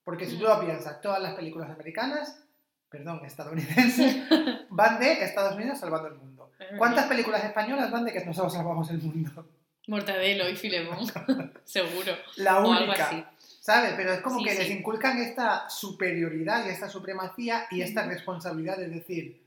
[0.04, 0.48] Porque si tú Mm.
[0.48, 2.42] lo piensas, todas las películas americanas,
[2.90, 4.16] perdón, estadounidenses,
[4.70, 6.50] van de Estados Unidos salvando el mundo.
[6.76, 9.48] ¿Cuántas películas españolas van de que nosotros salvamos el mundo?
[9.86, 11.06] Mortadelo y Filemón,
[11.64, 12.12] seguro.
[12.36, 13.06] La O algo única.
[13.06, 13.24] así.
[13.60, 13.92] ¿Sabes?
[13.96, 14.58] Pero es como Sí, que sí.
[14.58, 19.40] les inculcan esta superioridad y esta supremacía y esta responsabilidad de decir,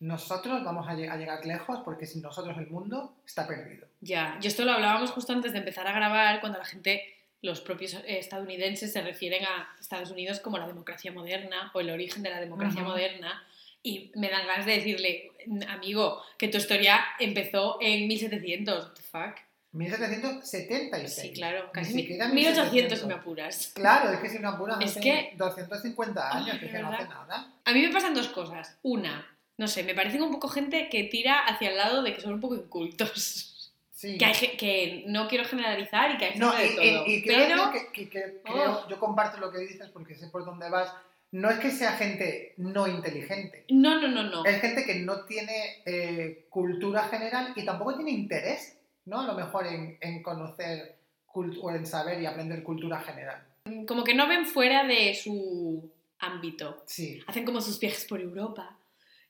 [0.00, 3.86] nosotros vamos a, lleg- a llegar lejos porque sin nosotros el mundo está perdido.
[4.00, 7.02] Ya, y esto lo hablábamos justo antes de empezar a grabar, cuando la gente,
[7.42, 11.90] los propios eh, estadounidenses, se refieren a Estados Unidos como la democracia moderna o el
[11.90, 13.42] origen de la democracia moderna.
[13.82, 15.30] Y me dan ganas de decirle,
[15.68, 18.84] amigo, que tu historia empezó en 1700.
[18.86, 19.36] What the fuck?
[19.74, 21.14] 1776.
[21.14, 23.72] Sí, claro, casi siquiera 1800 si me apuras.
[23.74, 27.52] Claro, es que si no apuras Es que- 250 años, Ay, que, no hace nada.
[27.64, 28.76] A mí me pasan dos cosas.
[28.82, 32.20] Una, no sé, me parecen un poco gente que tira hacia el lado de que
[32.20, 33.50] son un poco incultos.
[33.92, 34.18] Sí.
[34.18, 37.06] Que, hay, que no quiero generalizar y que hay No, y, de todo.
[37.06, 38.88] y- y pero que, que- que creo, Oh.
[38.88, 40.92] yo comparto lo que dices porque sé por dónde vas.
[41.30, 44.44] No es que sea gente no inteligente, no, no, no, no.
[44.44, 48.76] es gente que no tiene eh, cultura general y tampoco tiene interés,
[49.06, 49.20] ¿no?
[49.20, 50.96] A lo mejor en, en conocer
[51.34, 53.42] o en saber y aprender cultura general.
[53.86, 56.84] Como que no ven fuera de su ámbito.
[56.86, 58.76] Sí, Hacen como sus viajes por Europa.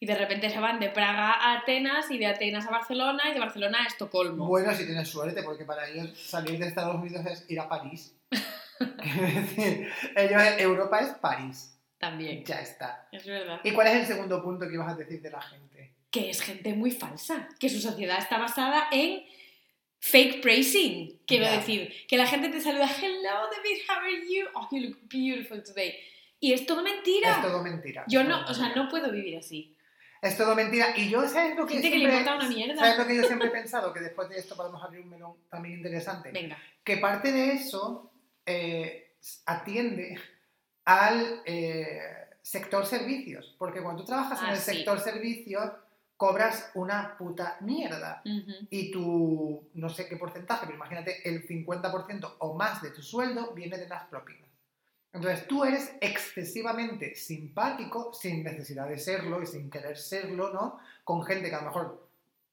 [0.00, 3.34] Y de repente se van de Praga a Atenas y de Atenas a Barcelona y
[3.34, 4.46] de Barcelona a Estocolmo.
[4.46, 8.14] bueno, si tienes suerte, porque para ellos salir de Estados Unidos es ir a París.
[8.78, 11.78] Quiero decir, ellos, Europa es París.
[11.98, 12.44] También.
[12.44, 13.08] Ya está.
[13.12, 13.60] Es verdad.
[13.64, 15.94] ¿Y cuál es el segundo punto que ibas a decir de la gente?
[16.10, 17.48] Que es gente muy falsa.
[17.58, 19.24] Que su sociedad está basada en
[20.10, 21.18] fake praising.
[21.26, 21.52] Quiero Ya.
[21.56, 24.46] decir, que la gente te saluda, hello David, how are you?
[24.54, 25.94] Oh, you look beautiful today.
[26.40, 27.36] Y es todo mentira.
[27.36, 28.04] Es todo mentira.
[28.06, 28.84] Yo es no, todo o sea, mentira.
[28.84, 29.74] no puedo vivir así.
[30.20, 30.92] Es todo mentira.
[30.96, 32.76] Y yo, ¿sabes lo que Gente que le siempre- importa una mierda.
[32.76, 33.92] ¿Sabes lo que yo siempre he pensado?
[33.94, 36.30] Que después de esto podemos abrir un melón también interesante.
[36.32, 36.58] Venga.
[36.82, 38.12] Que parte de eso
[38.44, 39.14] eh,
[39.46, 40.18] atiende
[40.84, 41.98] al eh,
[42.42, 43.54] sector servicios.
[43.58, 44.74] Porque cuando tú trabajas en Ah, el sí.
[44.74, 45.70] sector servicios,
[46.16, 48.22] cobras una puta mierda.
[48.70, 53.52] Y tu, no sé qué porcentaje, pero imagínate, el 50% o más de tu sueldo
[53.52, 54.44] viene de las propinas.
[55.12, 60.80] Entonces tú eres excesivamente simpático, sin necesidad de serlo y sin querer serlo, ¿no?
[61.04, 62.08] Con gente que a lo mejor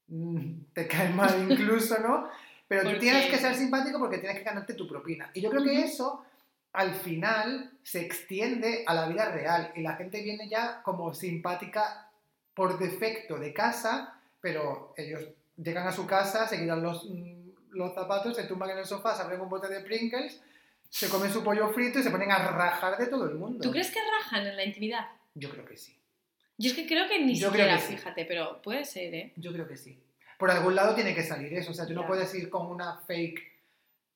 [0.08, 2.30] mm, te cae mal incluso, ¿no?
[2.68, 5.32] Pero tú tienes que ser simpático porque tienes que ganarte tu propina.
[5.34, 6.24] Y yo creo que eso
[6.74, 12.11] al final se extiende a la vida real y la gente viene ya como simpática
[12.54, 15.24] por defecto de casa, pero ellos
[15.58, 19.16] llegan a su casa, se quitan los, mm, los zapatos, se tumban en el sofá,
[19.16, 20.42] se abren un bote de Pringles,
[20.90, 23.60] se comen su pollo frito y se ponen a rajar de todo el mundo.
[23.62, 25.08] ¿Tú crees que rajan en la intimidad?
[25.36, 25.98] Yo creo que sí.
[26.58, 27.98] Yo es que creo que ni Yo siquiera, que sí.
[27.98, 29.34] fíjate, pero puede ser, ¿eh?
[29.38, 29.98] Yo creo que sí.
[30.38, 31.72] Por algún lado tiene que salir eso.
[31.72, 33.51] O sea, tú no puedes ir con una fake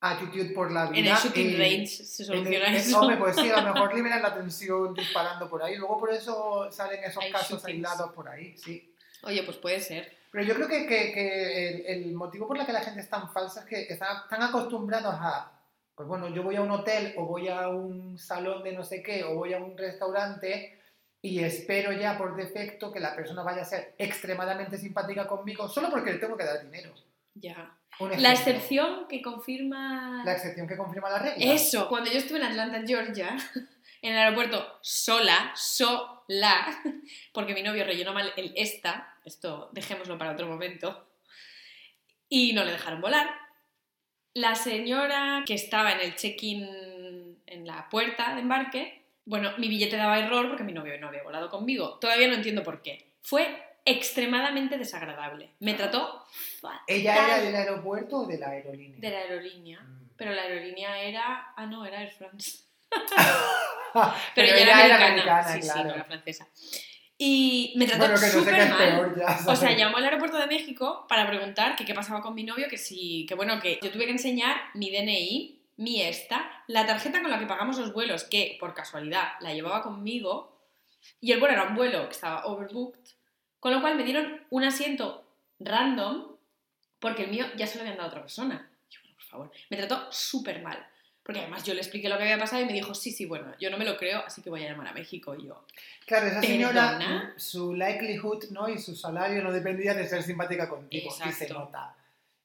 [0.00, 1.00] attitude por la vida.
[1.00, 3.00] En el shooting y- range se soluciona el- eso.
[3.00, 5.76] Hombre, pues sí, a lo mejor liberan la tensión disparando por ahí.
[5.76, 7.66] Luego por eso salen esos Hay casos shootings.
[7.88, 8.94] aislados por ahí, sí.
[9.22, 10.14] Oye, pues puede ser.
[10.30, 13.08] Pero yo creo que, que- que el, el motivo por el que la gente es
[13.08, 15.52] tan falsa es que están tan acostumbrados a
[15.94, 19.02] pues bueno, yo voy a un hotel o voy a un salón de no sé
[19.02, 20.78] qué o voy a un restaurante
[21.22, 25.88] y espero ya por defecto que la persona vaya a ser extremadamente simpática conmigo solo
[25.88, 26.92] porque le tengo que dar dinero.
[27.32, 27.75] Ya.
[28.18, 30.22] La excepción que confirma...
[30.24, 31.52] La excepción que confirma la regla.
[31.52, 33.36] Eso, cuando yo estuve en Atlanta, Georgia,
[34.02, 36.82] en el aeropuerto sola, sola,
[37.32, 41.08] porque mi novio rellenó mal el esta, esto dejémoslo para otro momento,
[42.28, 43.30] y no le dejaron volar.
[44.34, 49.96] La señora que estaba en el check-in en la puerta de embarque, bueno, mi billete
[49.96, 51.98] daba error porque mi novio no había volado conmigo.
[51.98, 53.12] Todavía no entiendo por qué.
[53.22, 55.50] Fue extremadamente desagradable.
[55.60, 56.24] Me trató
[56.60, 56.80] fatal.
[56.86, 58.98] ¿Ella era del aeropuerto o de la aerolínea?
[59.00, 59.80] de la aerolínea.
[59.80, 60.10] Mm.
[60.16, 61.52] Pero la aerolínea era.
[61.56, 62.58] Ah, no, era Air France.
[63.94, 65.06] Pero, Pero, ella era era americana.
[65.06, 65.88] americana, sí, sí, claro.
[65.88, 66.46] no era francesa.
[67.18, 68.76] Y me trató Bueno, que no sé súper mal.
[68.78, 69.38] peor ya.
[69.46, 72.68] O sea, llamó al aeropuerto de México para preguntar que qué pasaba con mi novio,
[72.68, 77.22] que sí, que bueno, que yo tuve que enseñar mi DNI, mi esta, la tarjeta
[77.22, 80.60] con la que pagamos los vuelos, que por casualidad la llevaba conmigo,
[81.20, 83.00] y el vuelo era un vuelo que estaba overbooked,
[83.66, 85.24] con lo cual me dieron un asiento
[85.58, 86.36] random,
[87.00, 88.70] porque el mío ya se lo habían dado a otra persona.
[88.88, 90.86] Y yo, bueno, por favor, me trató súper mal.
[91.24, 93.52] Porque además yo le expliqué lo que había pasado y me dijo, sí, sí, bueno,
[93.58, 95.34] yo no me lo creo, así que voy a llamar a México.
[95.34, 95.66] Y yo,
[96.06, 97.34] Claro, esa señora, ¿Perdona?
[97.36, 98.68] su likelihood ¿no?
[98.68, 101.12] y su salario no dependía de ser simpática contigo.
[101.26, 101.96] Y se nota.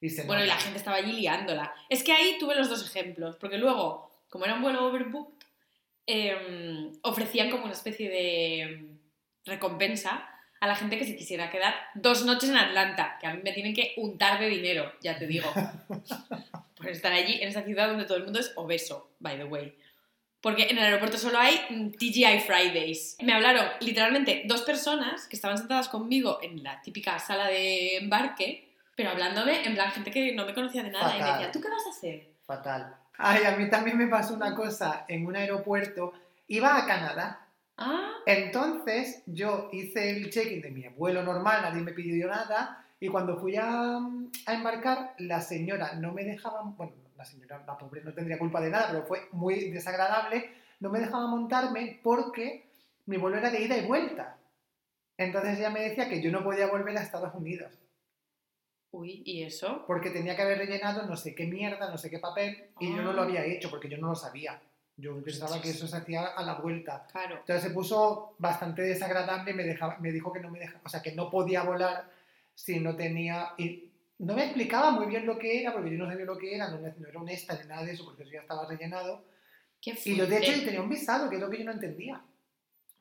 [0.01, 1.71] Y se Bueno, y la gente estaba allí liándola.
[1.87, 5.45] Es que ahí tuve los dos ejemplos, porque luego, como era un vuelo overbooked,
[6.07, 8.97] em, ofrecían como una especie de em,
[9.45, 10.30] recompensa
[10.61, 13.51] a la gente que se quisiera quedar dos noches en Atlanta, que a mí me
[13.51, 15.51] tienen que untar de dinero, ya te digo,
[16.77, 19.75] por estar allí, en esa ciudad donde todo el mundo es obeso, by the way.
[20.39, 23.17] Porque en el aeropuerto solo hay mm, TGI Fridays.
[23.23, 28.75] Me hablaron literalmente dos personas que estaban sentadas conmigo en la típica sala de embarque,
[28.95, 31.37] pero hablándome en plan gente que no me conocía de nada y me Fatal.
[31.39, 32.29] decía, ¿tú qué vas a hacer?
[32.45, 32.95] Fatal.
[33.17, 36.13] Ay, a mí también me pasó una cosa en un aeropuerto.
[36.47, 37.47] Iba a Canadá.
[37.83, 42.85] Ah, Entonces yo hice el check-in de mi vuelo normal, nadie me pidió nada.
[42.99, 47.77] Y cuando fui a, a embarcar, la señora no me dejaba, bueno, la señora, la
[47.77, 52.67] pobre no tendría culpa de nada, pero fue muy desagradable, no me dejaba montarme porque
[53.07, 54.37] mi vuelo era de ida y vuelta.
[55.17, 57.71] Entonces ella me decía que yo no podía volver a Estados Unidos,
[58.91, 59.83] uy, ¿y eso?
[59.87, 63.01] porque tenía que haber rellenado no sé qué mierda, no sé qué papel, y yo
[63.01, 63.25] no lo Ah.
[63.25, 64.61] había hecho porque yo no lo sabía.
[65.01, 67.07] Yo pensaba que eso se hacía a la vuelta.
[67.11, 67.37] Claro.
[67.39, 70.89] Entonces se puso bastante desagradable y me, dejaba, me dijo que no me deja, o
[70.89, 72.09] sea, que no podía volar
[72.53, 73.53] si no tenía...
[73.57, 76.55] Y no me explicaba muy bien lo que era, porque yo no sabía lo que
[76.55, 79.23] era, no, no era honesta ni nada de eso, porque eso ya estaba rellenado.
[79.81, 80.65] Qué Y yo, de hecho, fuerte.
[80.65, 82.21] tenía un visado, que es lo que yo no entendía.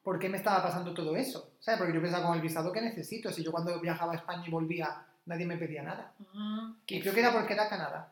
[0.02, 1.52] ¿Por qué me estaba pasando todo eso?
[1.60, 1.78] ¿Sabes?
[1.78, 3.30] Porque yo pensaba con el visado que necesito.
[3.30, 6.14] Si yo cuando viajaba a España y volvía, nadie me pedía nada.
[6.34, 8.10] Ah, Y creo que era porque era Canadá.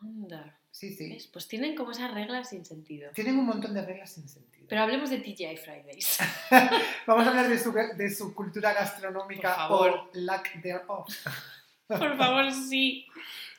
[0.00, 0.56] Anda.
[0.74, 1.08] Sí, sí.
[1.08, 1.28] ¿Ves?
[1.28, 3.12] Pues tienen como esas reglas sin sentido.
[3.12, 4.66] Tienen un montón de reglas sin sentido.
[4.68, 6.18] Pero hablemos de TGI Fridays.
[7.06, 11.08] Vamos a hablar de su, de su cultura gastronómica Por o lack thereof.
[11.86, 13.06] Por favor, sí.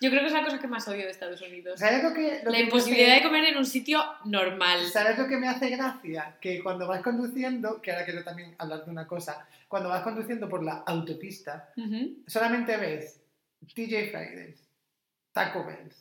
[0.01, 1.79] Yo creo que es la cosa que más odio de Estados Unidos.
[1.79, 4.85] ¿Sabes lo que, lo La que imposibilidad de comer en un sitio normal.
[4.91, 6.35] ¿Sabes lo que me hace gracia?
[6.41, 10.49] Que cuando vas conduciendo, que ahora quiero también hablar de una cosa, cuando vas conduciendo
[10.49, 11.71] por la autopista,
[12.27, 13.21] solamente ves
[13.73, 14.67] TJ Fridays,
[15.31, 15.93] Taco Bell,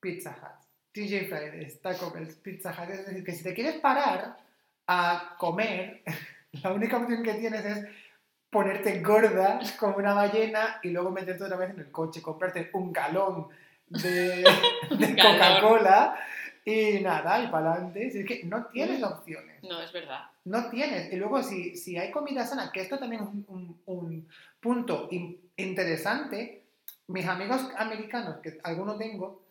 [0.00, 2.90] Pizza Hut, TJ Fridays, Taco Bell, Pizza Hut.
[2.90, 4.36] Es decir, que si te quieres parar
[4.86, 6.02] a comer,
[6.62, 7.86] la única opción que tienes es
[8.50, 12.92] ponerte gorda como una ballena y luego meterte otra vez en el coche, comprarte un
[12.92, 13.48] galón
[13.88, 14.44] de.
[14.90, 16.18] Coca-Cola
[16.64, 18.10] y nada, y para adelante.
[18.10, 19.62] Si es que no tienes opciones.
[19.62, 20.24] No, es verdad.
[20.44, 21.12] No tienes.
[21.12, 24.28] Y luego, si, si hay comida sana, que esto también es un, un- un
[24.60, 26.64] punto in- interesante,
[27.08, 29.42] mis amigos americanos, que algunos tengo,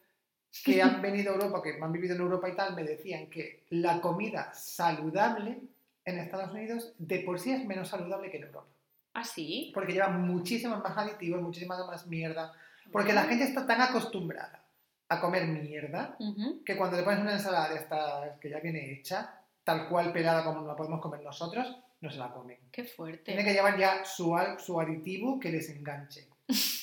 [0.64, 3.64] que han venido a Europa, que han vivido en Europa y tal, me decían que
[3.70, 5.60] la comida saludable
[6.06, 8.66] en Estados Unidos de por sí es menos saludable que en Europa.
[9.14, 9.72] ¿Ah, sí?
[9.74, 12.54] Porque lleva muchísimos más aditivos, muchísima más mierda.
[12.92, 14.64] Porque la gente está tan acostumbrada
[15.10, 16.18] a comer mierda
[16.66, 20.44] que cuando le pones una ensalada de estas que ya viene hecha, tal cual pelada
[20.44, 22.58] como la podemos comer nosotros, no se la comen.
[22.72, 23.36] Qué Tiene fuerte.
[23.36, 24.36] que llevar ya su
[24.80, 26.28] aditivo que les enganche.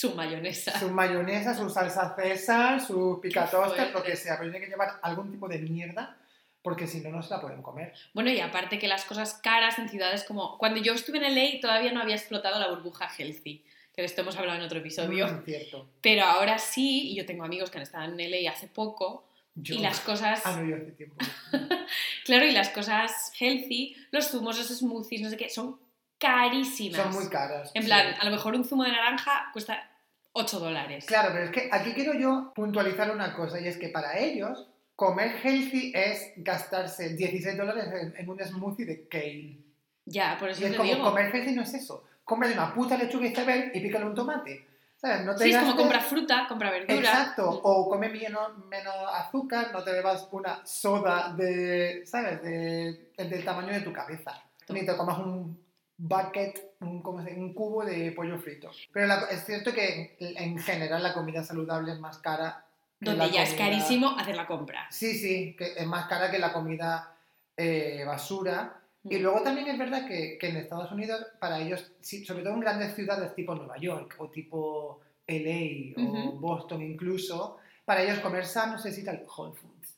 [0.00, 0.78] Su mayonesa.
[0.78, 5.30] Su mayonesa, su salsa César, su picatostes, lo que sea, pero tiene que llevar algún
[5.30, 6.16] tipo de mierda
[6.62, 7.92] porque si no, no se la pueden comer.
[8.14, 10.56] Bueno, y aparte que las cosas caras en ciudades como...
[10.56, 13.62] Cuando yo estuve en LA todavía no había explotado la burbuja healthy,
[13.94, 15.26] que de esto hemos hablado en otro episodio.
[15.26, 15.90] Mm, cierto.
[16.00, 19.74] Pero ahora sí, y yo tengo amigos que han estado en LA hace poco, Yo,
[19.74, 20.40] y las cosas...
[20.46, 21.16] Ah, no, yo hace tiempo.
[22.24, 25.78] Claro, y las cosas healthy, los zumos, los smoothies, no sé qué, son
[26.20, 27.00] carísimas.
[27.02, 27.72] Son muy caras.
[27.74, 27.88] En sí.
[27.88, 29.90] plan, a lo mejor un zumo de naranja cuesta
[30.32, 31.04] 8 dólares.
[31.06, 34.68] Claro, pero es que aquí quiero yo puntualizar una cosa y es que para ellos
[34.94, 39.58] comer healthy es gastarse 16 dólares en, en un smoothie de kale.
[40.04, 41.04] Ya, por eso Y es te como digo.
[41.04, 42.04] comer healthy no es eso.
[42.24, 44.66] Cómprale una puta lechuga y iceberg y pícale un tomate.
[44.96, 45.24] ¿Sabes?
[45.24, 46.98] No te Sí, es como comprar fruta, comprar verdura.
[47.00, 52.42] Exacto, o come menos, menos azúcar, no te bebas una soda de, ¿sabes?
[52.42, 54.32] De, del tamaño de tu cabeza.
[54.68, 55.58] Ni te comas un
[56.02, 57.40] bucket, un, ¿cómo se dice?
[57.40, 58.70] un cubo de pollo frito.
[58.92, 62.64] Pero la- es cierto que en general la comida saludable es más cara.
[62.98, 64.86] que Donde ya es comida- carísimo hacer la compra.
[64.90, 67.16] Sí, sí, que es más cara que la comida
[67.56, 68.76] eh, basura.
[69.04, 69.22] Y Mm.
[69.22, 71.90] luego también es verdad que, que en Estados Unidos, para ellos,
[72.26, 76.40] sobre todo en grandes ciudades tipo Nueva York o tipo LA o Ujú.
[76.40, 79.96] Boston incluso, para ellos comer sano se necesita el Whole Foods.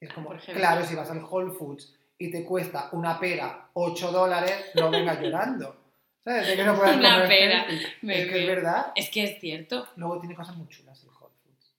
[0.00, 4.70] Es como, claro, si vas al Whole Foods y te cuesta una pera 8 dólares,
[4.74, 5.76] no vengas llorando.
[6.24, 6.48] ¿Sabes?
[6.48, 8.92] De que no puedas Una comer pera, Es que es verdad.
[8.94, 9.88] Es que es cierto.
[9.96, 11.74] Luego tiene cosas muy chulas el Whole Foods.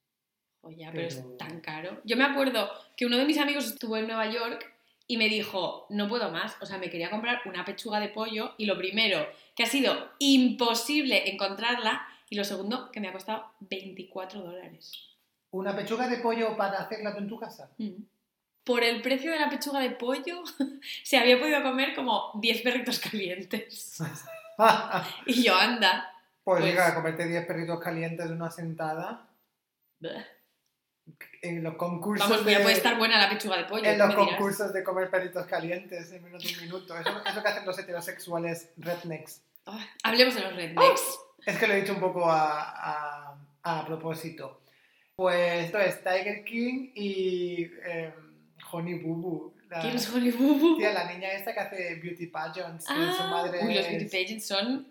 [0.62, 2.00] Oye, pero Pero- es tan caro.
[2.04, 4.66] Yo me acuerdo que uno de mis amigos estuvo en Nueva York
[5.06, 6.56] y me dijo, no puedo más.
[6.60, 10.10] O sea, me quería comprar una pechuga de pollo y lo primero, que ha sido
[10.18, 14.92] imposible encontrarla y lo segundo, que me ha costado 24 dólares.
[15.50, 17.70] ¿Una pechuga de pollo para hacerla tú en tu casa?
[17.78, 18.02] Mm.
[18.64, 20.42] Por el precio de la pechuga de pollo,
[21.04, 23.98] se había podido comer como 10 perritos calientes.
[25.26, 26.12] Y yo, anda.
[26.44, 29.26] Pues, Pues- llega a comerte 10 perritos calientes de una sentada
[29.98, 30.26] Bleh.
[31.42, 33.84] en los concursos Vamos, pues ya de, puede estar buena la pechuga de pollo.
[33.84, 34.26] en ¿qué los dirás?
[34.28, 36.98] concursos de comer perritos calientes en menos de un minuto.
[36.98, 39.42] Eso es lo que hacen los heterosexuales rednecks.
[40.02, 41.18] Hablemos de los rednecks.
[41.46, 44.60] Es que lo he dicho un poco a, a- a propósito.
[45.16, 48.12] Pues esto es Tiger King y eh,
[48.72, 49.54] Honey Boo Boo.
[49.68, 50.76] La, ¿Quién es Holly Boo Boo?
[50.78, 52.86] tía, la niña esta que hace beauty pageants.
[52.86, 54.86] que su Ah, madre uy, los beauty pageants son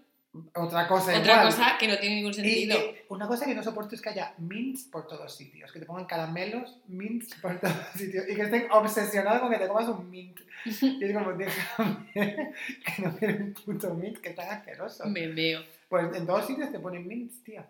[0.54, 1.46] otra cosa otra igual.
[1.48, 2.78] cosa que no tiene ningún Y sentido.
[3.10, 6.06] una cosa que no soporto es que haya mints por todos sitios, que te pongan
[6.06, 10.40] caramelos, mints por todos sitios y que estén obsesionados con que te comas un mint.
[10.66, 15.06] Y es como, déjame, que no quiero un puto mint, que tan asqueroso.
[15.08, 15.62] Me veo.
[15.90, 17.66] Pues en todos sitios te ponen mints, tía.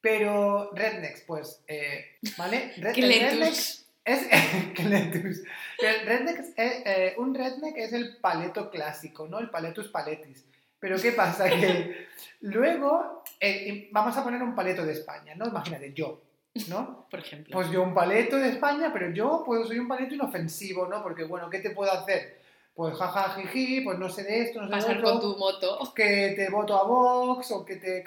[0.00, 2.72] Pero rednecks, pues, eh, ¿vale?
[2.76, 3.81] Red- el redneck Cletus.
[4.04, 4.28] Es
[4.74, 5.42] Cletus.
[5.78, 9.38] El redneck es, eh, eh, un redneck es el paleto clásico, ¿no?
[9.38, 10.46] El paletus paletis.
[10.78, 11.48] Pero ¿qué pasa?
[11.48, 12.08] Que
[12.40, 15.46] luego eh, vamos a poner un paleto de España, ¿no?
[15.46, 16.22] Imagínate, yo,
[16.68, 17.06] ¿no?
[17.10, 17.52] Por ejemplo.
[17.52, 21.02] Pues yo un paleto de España, pero yo pues soy un paleto inofensivo, ¿no?
[21.02, 22.40] Porque bueno, ¿qué te puedo hacer?
[22.74, 25.36] Pues jaja, jiji, pues no sé de esto, no sé de Pasar otro, con tu
[25.38, 25.92] moto.
[25.94, 28.02] que te voto a Vox o que te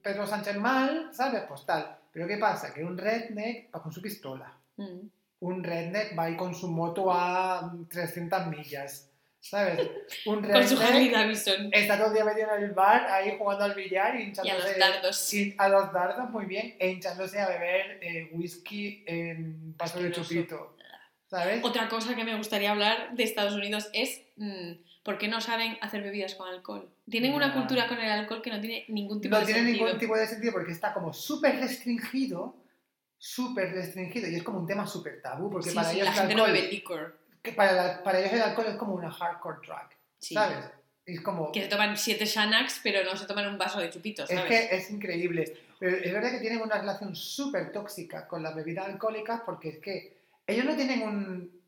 [0.00, 1.42] Pedro Sánchez mal, ¿sabes?
[1.48, 1.98] Pues tal.
[2.12, 2.72] Pero ¿qué pasa?
[2.72, 5.08] Que un redneck va con su pistola Mm.
[5.40, 9.10] un redneck va ahí con su moto a 300 millas,
[9.40, 9.78] ¿sabes?
[10.26, 11.68] Un Con su Harley redneck Davidson.
[11.72, 14.26] está todo el día metido en el bar, ahí jugando al billar y Y a
[14.28, 14.68] hinchándose...
[14.70, 15.34] los dardos.
[15.34, 20.10] y a los dardos, muy bien, e hinchándose a beber eh, whisky en paso de
[20.12, 20.76] chupito,
[21.28, 21.62] ¿sabes?
[21.64, 24.72] Otra cosa que me gustaría hablar de Estados Unidos es mm,
[25.04, 26.90] por qué no saben hacer bebidas con alcohol.
[27.08, 29.84] Tienen una cultura con el alcohol que no tiene ningún tipo No de tiene sentido.
[29.86, 32.56] ningún tipo de sentido porque está como súper restringido,
[33.18, 36.22] súper restringido, y es como un tema súper tabú, porque Sí, para sí, ellos la
[36.24, 37.18] no alcohol, bebe licor.
[37.42, 40.34] que para, la- para ellos el alcohol es como una hardcore drug, Sí.
[40.34, 40.58] ¿sabes?
[41.04, 41.50] Es como...
[41.52, 44.68] Que se toman siete Xanax, pero no se toman un vaso de chupitos, Es que
[44.76, 45.56] es increíble.
[45.78, 49.78] Pero es verdad que tienen una relación súper tóxica con las bebidas alcohólicas porque es
[49.78, 51.60] que ellos no tienen un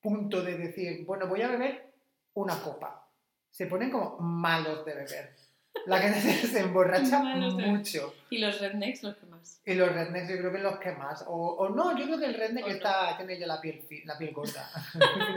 [0.00, 1.90] punto de decir, bueno, voy a beber
[2.34, 3.08] una copa.
[3.50, 5.36] Se ponen como malos de beber.
[5.86, 8.14] La gente se, emborracha mucho.
[8.28, 9.60] Y los rednecks, los que más.
[9.64, 11.24] Y los rednecks yo creo que los que más.
[11.26, 12.74] O, o no, yo creo que el redneck O no.
[12.74, 14.68] está, tiene ya la piel, la piel gorda.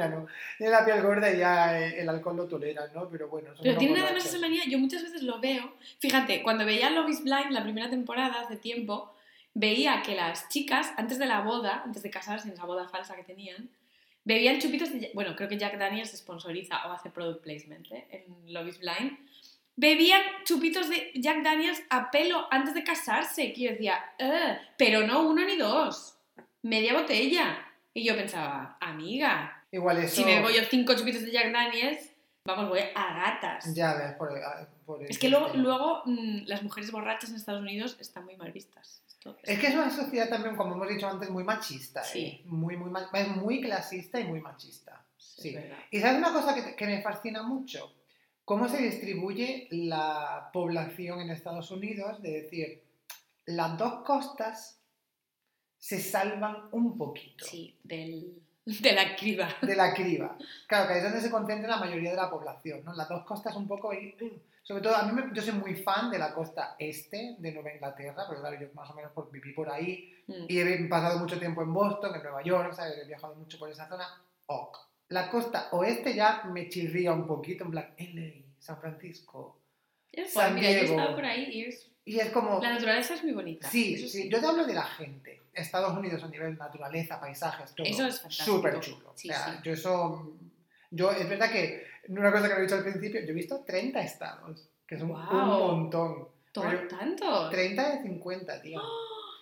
[0.10, 0.28] No.
[0.58, 3.08] Tiene la piel gorda y ya eh, el alcohol lo tolera, ¿no?
[3.10, 3.50] Pero bueno.
[3.58, 5.74] Pero unos tienen además esa manía, yo muchas veces lo veo.
[6.00, 9.14] Fíjate, cuando veía Love is Blind, la primera temporada, hace tiempo,
[9.54, 13.16] veía que las chicas, antes de la boda, antes de casarse en esa boda falsa
[13.16, 13.70] que tenían,
[14.26, 15.12] bebían chupitos de...
[15.14, 18.08] Bueno, creo que Jack Daniels sponsoriza o hace product placement ¿eh?
[18.10, 19.18] en Love is Blind.
[19.76, 23.52] Bebían chupitos de Jack Daniels a pelo antes de casarse.
[23.54, 26.16] Que yo decía, "Eh", pero no uno ni dos,
[26.62, 27.58] media botella.
[27.96, 30.16] Y yo pensaba, amiga, Igual eso.
[30.16, 32.12] si me bebo yo cinco chupitos de Jack Daniels,
[32.46, 33.74] vamos, voy a gatas.
[33.76, 34.30] Ya ves, por,
[34.86, 38.52] por el Es que luego, mm, las mujeres borrachas en Estados Unidos están muy mal
[38.52, 39.04] vistas.
[39.08, 42.02] Esto- Es que es una sociedad también, como hemos dicho antes, muy machista.
[42.02, 42.06] ¿eh?
[42.12, 42.42] Sí.
[42.46, 45.04] Muy, muy, ma- es muy clasista y muy machista.
[45.18, 45.54] Sí.
[45.56, 45.78] verdad.
[45.92, 47.92] Y sabes una cosa que, que me fascina mucho,
[48.46, 52.84] cómo se distribuye la población en Estados Unidos, de decir,
[53.46, 54.80] las dos costas
[55.78, 57.46] se salvan un poquito.
[57.46, 58.42] Sí, del...
[58.66, 59.50] De la criba.
[59.62, 60.38] de la criba.
[60.68, 62.94] Claro, que ahí es donde se concentra la mayoría de la población, ¿no?
[62.94, 64.16] Las dos costas un poco ahí...
[64.22, 64.30] uh,
[64.66, 67.74] Sobre todo, a mí me- yo soy muy fan de la costa este de Nueva
[67.74, 70.46] Inglaterra, porque claro, yo más o menos por, viví por ahí Mm.
[70.48, 72.98] y he pasado mucho tiempo en Boston, en Nueva York, ¿sabes?
[72.98, 74.08] He viajado mucho por esa zona.
[74.46, 74.78] Ok.
[75.14, 79.60] La costa oeste ya me chirría un poquito, en plan, LA, San Francisco.
[80.12, 80.96] Es San mira, yo Diego.
[80.96, 81.90] estado por ahí y es...
[82.06, 82.60] Y es como...
[82.62, 83.70] la naturaleza es muy bonita.
[83.70, 85.42] Sí, eso sí, yo te hablo de la gente.
[85.54, 87.86] Estados Unidos a nivel naturaleza, paisajes, todo.
[87.88, 88.58] Eso es fantástico.
[88.58, 89.14] Súper chulo.
[89.16, 89.60] Sí, o sea, sí.
[89.64, 90.34] yo eso...
[90.90, 93.64] Yo, es verdad que, una cosa que me he dicho al principio, yo he visto
[93.64, 96.28] 30 estados, que es un, un montón.
[96.52, 97.50] ¿Todo- ¿Tanto?
[97.50, 98.82] 30 de 50, tío.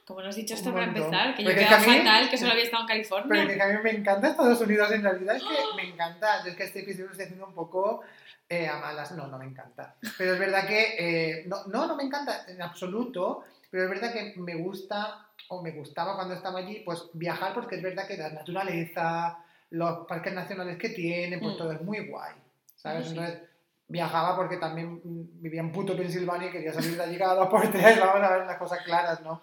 [0.05, 2.63] Como no has dicho esto para empezar, que yo es que fatal, que solo había
[2.63, 3.27] estado en California.
[3.29, 6.43] Pero que a mí me encanta Estados Unidos en realidad, es que me encanta.
[6.43, 8.01] Yo es que este episodio lo estoy haciendo un poco
[8.49, 9.11] eh, a malas.
[9.13, 9.95] No, no me encanta.
[10.17, 10.95] Pero es verdad que.
[10.99, 13.43] eh, no, no, no me encanta en absoluto.
[13.69, 17.75] Pero es verdad que me gusta, o me gustaba cuando estaba allí, pues viajar, porque
[17.77, 19.37] es verdad que la naturaleza,
[19.69, 21.57] los parques nacionales que tienen, pues Mm.
[21.57, 22.33] todo es muy guay.
[22.75, 23.05] ¿Sabes?
[23.05, 23.11] Sí.
[23.11, 23.41] Entonces.
[23.87, 27.69] Viajaba porque también vivía en puto Pensilvania y quería salir de allí cada dos por
[27.69, 29.41] tres, vamos a ver las cosas claras, ¿no?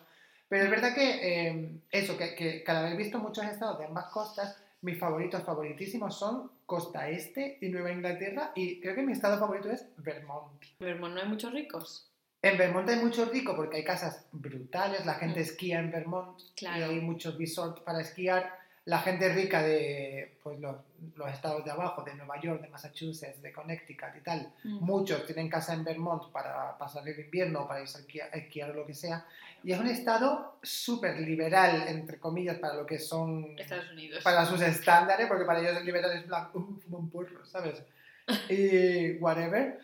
[0.49, 3.85] Pero es verdad que eh, eso, que, que, que al haber visto muchos estados de
[3.87, 9.13] ambas costas, mis favoritos, favoritísimos son Costa Este y Nueva Inglaterra y creo que mi
[9.13, 10.63] estado favorito es Vermont.
[10.81, 12.05] Vermont no hay muchos ricos.
[12.41, 15.43] En Vermont hay mucho rico porque hay casas brutales, la gente Mm.
[15.43, 16.79] esquía en Vermont Claro.
[16.93, 18.58] y hay muchos resorts para esquiar.
[18.89, 20.77] La gente rica de pues, los,
[21.17, 24.85] los estados de abajo, de Nueva York, de Massachusetts, de Connecticut y tal, Mm.
[24.85, 28.75] Muchos tienen casa en Vermont para pasar el invierno o para irse a esquiar, o
[28.75, 29.25] lo que sea.
[29.63, 33.59] Y es un estado súper liberal, entre comillas, para lo que son...
[33.59, 34.23] Estados Unidos.
[34.23, 37.83] Para sus estándares, porque para ellos el liberal es blanco, uh, un porro, ¿sabes?
[38.51, 39.79] Y whatever.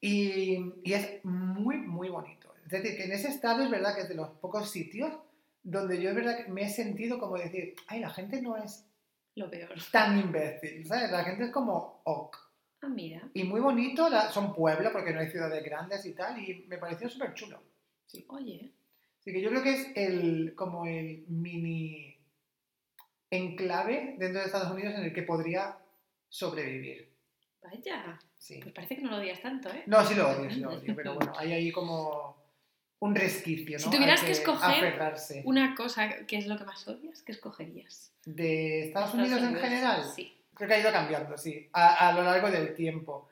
[0.00, 2.54] Y, y es muy, muy bonito.
[2.64, 5.12] Es decir, que en ese estado es verdad que es de los pocos sitios
[5.62, 8.86] donde yo es verdad que me he sentido como decir, ay, la gente no es
[9.34, 9.70] Lo peor.
[9.92, 11.10] tan imbécil, ¿sabes?
[11.10, 12.36] La gente es como ok.
[12.82, 13.28] Ah, mira.
[13.34, 16.78] Y muy bonito, la- son pueblos porque no hay ciudades grandes y tal, y me
[16.78, 17.62] pareció súper chulo.
[18.06, 18.24] Sí.
[18.28, 18.72] Oye.
[19.18, 22.16] Así que yo creo que es el, como el mini
[23.30, 25.76] enclave dentro de Estados Unidos en el que podría
[26.28, 27.08] sobrevivir.
[27.62, 28.18] Vaya.
[28.38, 28.58] Sí.
[28.62, 29.82] Pues parece que no lo odias tanto, ¿eh?
[29.86, 32.39] No, sí lo odio, sí lo odio, pero bueno, hay ahí como
[33.00, 33.84] un resquicio, ¿no?
[33.84, 35.42] Si tuvieras Al que escoger aferrarse.
[35.44, 37.22] Una cosa, ¿qué es lo que más odias?
[37.22, 38.12] ¿Qué escogerías?
[38.24, 40.04] ¿De Estados Unidos en general?
[40.14, 40.36] Sí.
[40.54, 43.28] Creo que ha ido cambiando, sí, a, a lo largo del tiempo.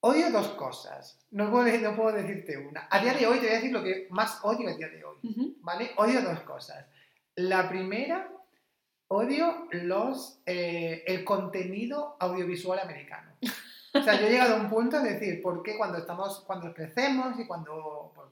[0.00, 1.18] Odio dos cosas.
[1.30, 2.88] No puedo, no puedo decirte una.
[2.90, 5.04] A día de hoy te voy a decir lo que más odio a día de
[5.04, 5.16] hoy.
[5.22, 5.56] Ujú.
[5.60, 5.90] ¿Vale?
[5.96, 6.86] Odio dos cosas.
[7.34, 8.30] La primera,
[9.08, 13.32] odio los, eh, el contenido audiovisual americano.
[13.92, 16.72] O sea, yo he llegado a un punto de decir, ¿por qué cuando estamos, cuando
[16.72, 18.28] crecemos y cuando, pues,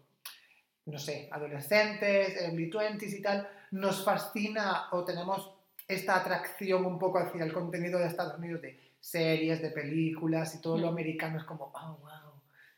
[0.87, 5.51] no sé, adolescentes, early 20s y tal, nos fascina o tenemos
[5.89, 10.61] esta atracción un poco hacia el contenido de Estados Unidos de series, de películas y
[10.61, 10.95] todo lo Mm.
[10.95, 12.32] americano es como, oh, wow,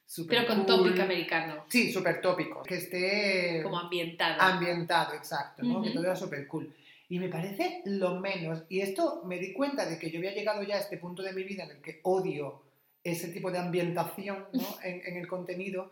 [0.06, 0.66] super Pero con cool".
[0.66, 1.64] tópico americano.
[1.68, 2.62] Sí, súper tópico.
[2.62, 4.40] Que esté Como ambientado.
[4.40, 5.82] ambientado, exacto, ¿no?
[5.82, 6.74] Que todo era súper cool.
[7.10, 10.62] Y me parece lo menos, y esto me di cuenta de que yo había llegado
[10.62, 12.62] ya a este punto de mi vida en el que odio
[13.02, 14.66] ese tipo de ambientación ¿no?
[14.82, 15.90] en, en el contenido,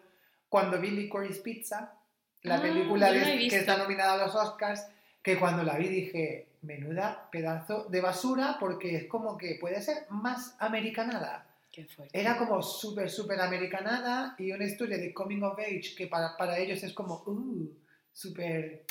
[0.50, 1.94] cuando vi Licorice Pizza,
[2.42, 4.86] la Ah, película de- que está nominada a los Oscars,
[5.22, 10.06] que cuando la vi dije, menuda pedazo de basura, porque es como que puede ser
[10.10, 11.46] más americanada.
[11.72, 11.86] Qué.
[12.12, 16.58] Era como súper, súper americanada y una historia de coming of age que para, para
[16.58, 17.68] ellos es como, uh,
[18.12, 18.84] súper,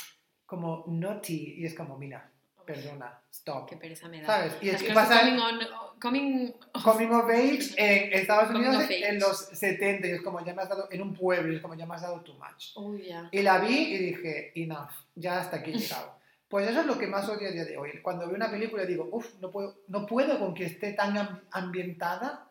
[0.44, 1.54] como naughty.
[1.58, 2.30] Y es como, mira,
[2.66, 3.68] perdona, stop.
[3.70, 4.26] Qué pereza me da.
[4.26, 4.56] ¿Sabes?
[4.60, 5.60] Y es que pasa coming on...
[5.98, 6.52] Coming...
[6.84, 10.62] coming of age en Estados Unidos of en los 70 y es como, ya me
[10.62, 12.76] has dado, en un pueblo y es como, ya me has dado too much.
[12.76, 13.28] Uy, ya.
[13.32, 16.16] Y la vi y dije, enough, ya hasta aquí he llegado.
[16.48, 18.00] Pues eso es lo que más odio a día de hoy.
[18.02, 21.40] Cuando veo una película digo, uff, no puedo, no puedo con que esté tan am-
[21.50, 22.46] ambientada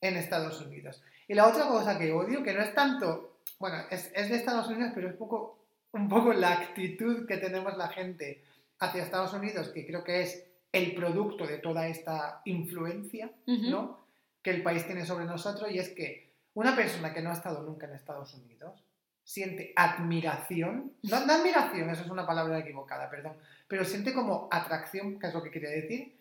[0.00, 1.02] en Estados Unidos.
[1.28, 4.68] Y la otra cosa que odio, que no es tanto, bueno, es, es de Estados
[4.68, 5.58] Unidos, pero es poco,
[5.92, 8.44] un poco la actitud que tenemos la gente
[8.82, 13.70] hacia Estados Unidos, que creo que es el producto de toda esta influencia, Ujú.
[13.70, 14.02] ¿no?
[14.42, 17.62] que el país tiene sobre nosotros y es que una persona que no ha estado
[17.62, 18.84] nunca en Estados Unidos
[19.22, 23.36] siente admiración, no, no admiración, eso es una palabra equivocada, perdón,
[23.68, 26.18] pero siente como atracción, que es lo que quería decir,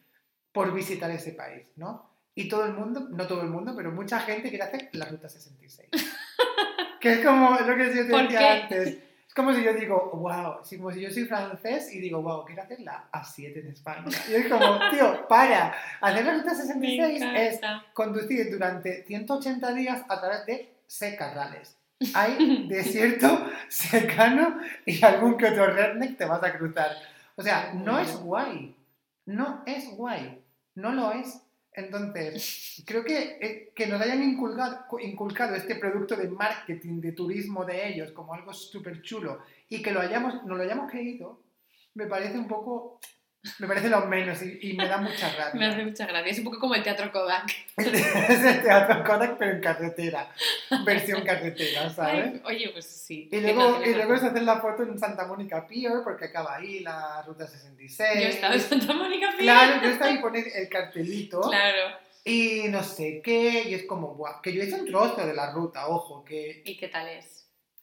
[0.51, 2.11] por visitar ese país, ¿no?
[2.35, 5.27] Y todo el mundo, no todo el mundo, pero mucha gente quiere hacer la Ruta
[5.27, 5.89] 66.
[7.01, 8.99] que es como lo que yo te ¿Por decía antes.
[9.31, 12.43] Es como si yo digo, wow, si, como si yo soy francés y digo, wow,
[12.43, 14.03] quiero hacer la A7 en España.
[14.29, 15.73] Y es como, tío, para.
[16.01, 17.61] Hacer la Ruta Me 66 es
[17.93, 21.77] conducir durante 180 días a través de secarrales.
[22.13, 26.91] Hay desierto, secano y algún que otro redneck te vas a cruzar.
[27.37, 28.75] O sea, no es guay.
[29.27, 30.43] no es guay,
[30.75, 31.41] no lo es.
[31.73, 37.63] Entonces, creo que, eh, que nos hayan inculcado, inculcado este producto de marketing, de turismo
[37.63, 41.41] de ellos, como algo súper chulo, y que lo hayamos, nos lo hayamos creído,
[41.93, 42.99] me parece un poco
[43.57, 45.51] me parece lo menos y, y me da mucha gracia.
[45.59, 46.31] Me hace mucha gracia.
[46.31, 47.51] Es un poco como el teatro Kodak.
[47.77, 50.29] es el teatro Kodak, pero en carretera.
[50.85, 52.33] Versión carretera, ¿sabes?
[52.33, 53.29] Ay, oye, pues sí.
[53.31, 56.81] Y luego, y luego se hace la foto en Santa Mónica Pier, porque acaba ahí
[56.81, 58.09] la ruta 66.
[58.21, 59.43] Yo estaba en Santa Mónica Pier.
[59.43, 61.41] Claro, yo estaba ahí pone el cartelito.
[61.41, 61.97] Claro.
[62.23, 65.51] Y no sé qué, y es como, buah, que yo hice un trozo de la
[65.51, 66.61] ruta, ojo, que...
[66.63, 67.40] ¿Y qué tal es?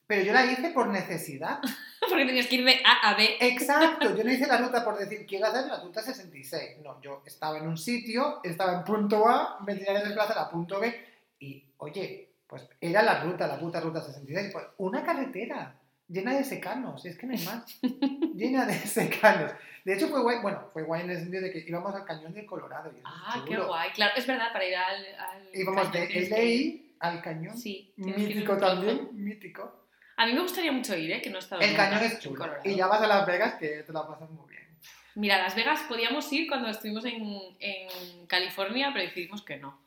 [0.08, 1.60] Pero yo la hice por necesidad.
[2.08, 3.36] Porque tenías que ir de A a B.
[3.40, 6.78] Exacto, yo no hice la ruta por decir, quiero hacer la ruta 66.
[6.82, 10.48] No, yo estaba en un sitio, estaba en punto A, me tenía que desplazar a
[10.48, 10.92] punto B
[11.40, 14.50] y, oye, pues era la ruta, la puta ruta 66.
[14.50, 15.78] Pues una carretera
[16.08, 17.78] llena de secanos, es que no hay más.
[18.34, 19.52] llena de secanos.
[19.84, 22.32] De hecho fue guay, bueno, fue guay en el sentido de que íbamos al cañón
[22.32, 22.90] del Colorado.
[22.96, 25.04] Y ah, qué guay, claro, es verdad, para ir al...
[25.18, 27.58] al íbamos de LA al cañón.
[27.58, 27.92] Sí.
[27.96, 29.87] Mítico también, mítico.
[30.18, 31.22] A mí me gustaría mucho ir, ¿eh?
[31.22, 32.44] que no he estado El cañón es chulo.
[32.64, 34.66] Y ya vas a Las Vegas que te la pasas muy bien.
[35.14, 39.80] Mira, Las Vegas podíamos ir cuando estuvimos en, en California, pero decidimos que no.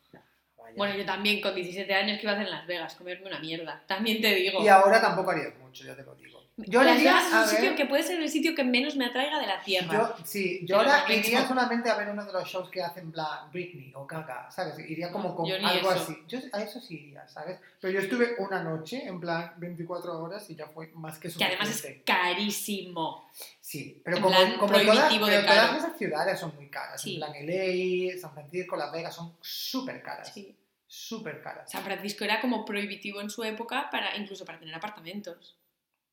[0.57, 0.75] Vaya.
[0.77, 3.39] Bueno, yo también con 17 años que iba a hacer en Las Vegas, comerme una
[3.39, 3.83] mierda.
[3.85, 4.63] También te digo.
[4.63, 6.40] Y ahora tampoco harías mucho, ya te lo digo.
[6.57, 8.63] Yo Las iría Vegas es a un sitio ver- que puede ser el sitio que
[8.63, 9.91] menos me atraiga de la tierra.
[10.17, 11.47] Yo, sí, yo ahora iría mucho.
[11.47, 14.77] solamente a ver uno de los shows que hacen en plan Britney o Gaga, ¿sabes?
[14.79, 16.03] Iría como con algo eso.
[16.03, 16.17] así.
[16.27, 17.57] Yo a eso sí iría, ¿sabes?
[17.79, 21.29] Pero yo estuve una noche, en plan 24 horas y ya fue más que que
[21.29, 21.55] suficiente.
[21.57, 23.29] además es carísimo.
[23.59, 27.01] Sí, pero en como, como todas, pero todas esas ciudades son muy caras.
[27.01, 27.13] Sí.
[27.13, 30.31] En plan LA, San Francisco, Las Vegas son súper caras.
[30.33, 30.55] Sí.
[30.85, 31.71] Súper caras.
[31.71, 35.55] San Francisco era como prohibitivo en su época, para incluso para tener apartamentos.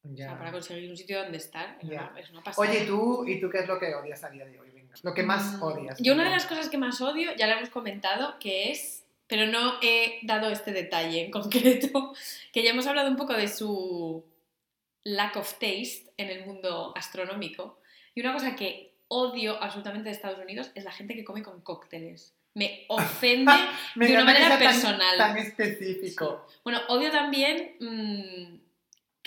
[0.04, 1.76] O sea, para conseguir un sitio donde estar.
[1.82, 2.08] Era Ya.
[2.10, 2.68] una- Es una pasada.
[2.68, 4.70] Oye, ¿y tú, ¿y tú qué es lo que odias a día de hoy?
[4.70, 5.98] Venga, Lo que más Mm, odias.
[6.00, 9.46] Yo una de las cosas que más odio, ya lo hemos comentado, que es, pero
[9.46, 12.14] no he dado este detalle en concreto,
[12.52, 14.24] que ya hemos hablado un poco de su
[15.04, 17.78] lack of taste en el mundo gastronómico.
[18.14, 21.60] Y una cosa que odio absolutamente de Estados Unidos es la gente que come con
[21.60, 22.34] cócteles.
[22.54, 23.52] Me ofende.
[23.94, 25.16] Me de una manera sea tan- personal.
[25.18, 26.46] Tan, específico.
[26.64, 28.67] Bueno, odio también mm,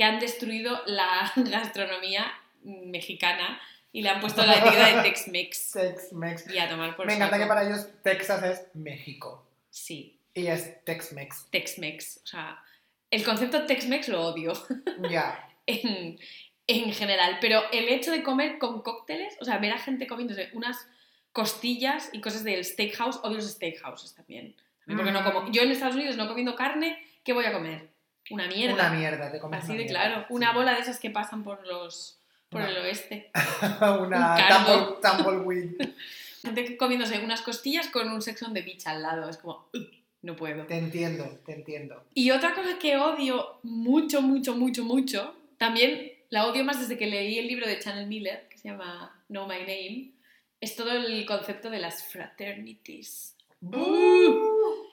[0.01, 2.33] que han destruido la gastronomía
[2.63, 5.71] mexicana y le han puesto la etiqueta de Tex-Mex.
[5.73, 6.51] Tex-Mex.
[6.51, 7.43] Y a tomar por Me encanta saco.
[7.43, 9.45] que para ellos Texas es México.
[9.69, 11.51] Sí, Y es Tex-Mex.
[11.51, 12.21] Tex-Mex.
[12.23, 12.63] O sea,
[13.11, 14.53] el concepto Tex-Mex lo odio
[15.11, 15.47] Ya.
[15.67, 16.17] en,
[16.65, 17.37] en general.
[17.39, 20.87] Pero el hecho de comer con cócteles, o sea, ver a gente comiéndose unas
[21.31, 24.55] costillas y cosas del steakhouse, odio los steakhouses también.
[24.87, 25.51] Porque no como.
[25.51, 27.90] Yo en Estados Unidos no comiendo carne, ¿qué voy a comer?
[28.31, 28.73] Una mierda.
[28.73, 30.25] Una mierda, te comes Así de mierda, claro.
[30.29, 30.55] Una sí.
[30.55, 32.17] bola de esas que pasan por los
[32.49, 33.31] por Una- el oeste.
[33.81, 34.99] una Un caldo.
[35.01, 35.89] tumble- tumbleweed.
[36.41, 39.29] Gente comiéndose unas costillas con un sex on the beach al lado.
[39.29, 39.87] Es como, "Ugh,
[40.23, 40.65] no puedo.
[40.65, 42.03] Te entiendo, te entiendo.
[42.13, 47.07] Y otra cosa que odio mucho, mucho, mucho, mucho, también la odio más desde que
[47.07, 50.11] leí el libro de Chanel Miller, que se llama Know My Name,
[50.59, 53.35] es todo el concepto de las fraternities.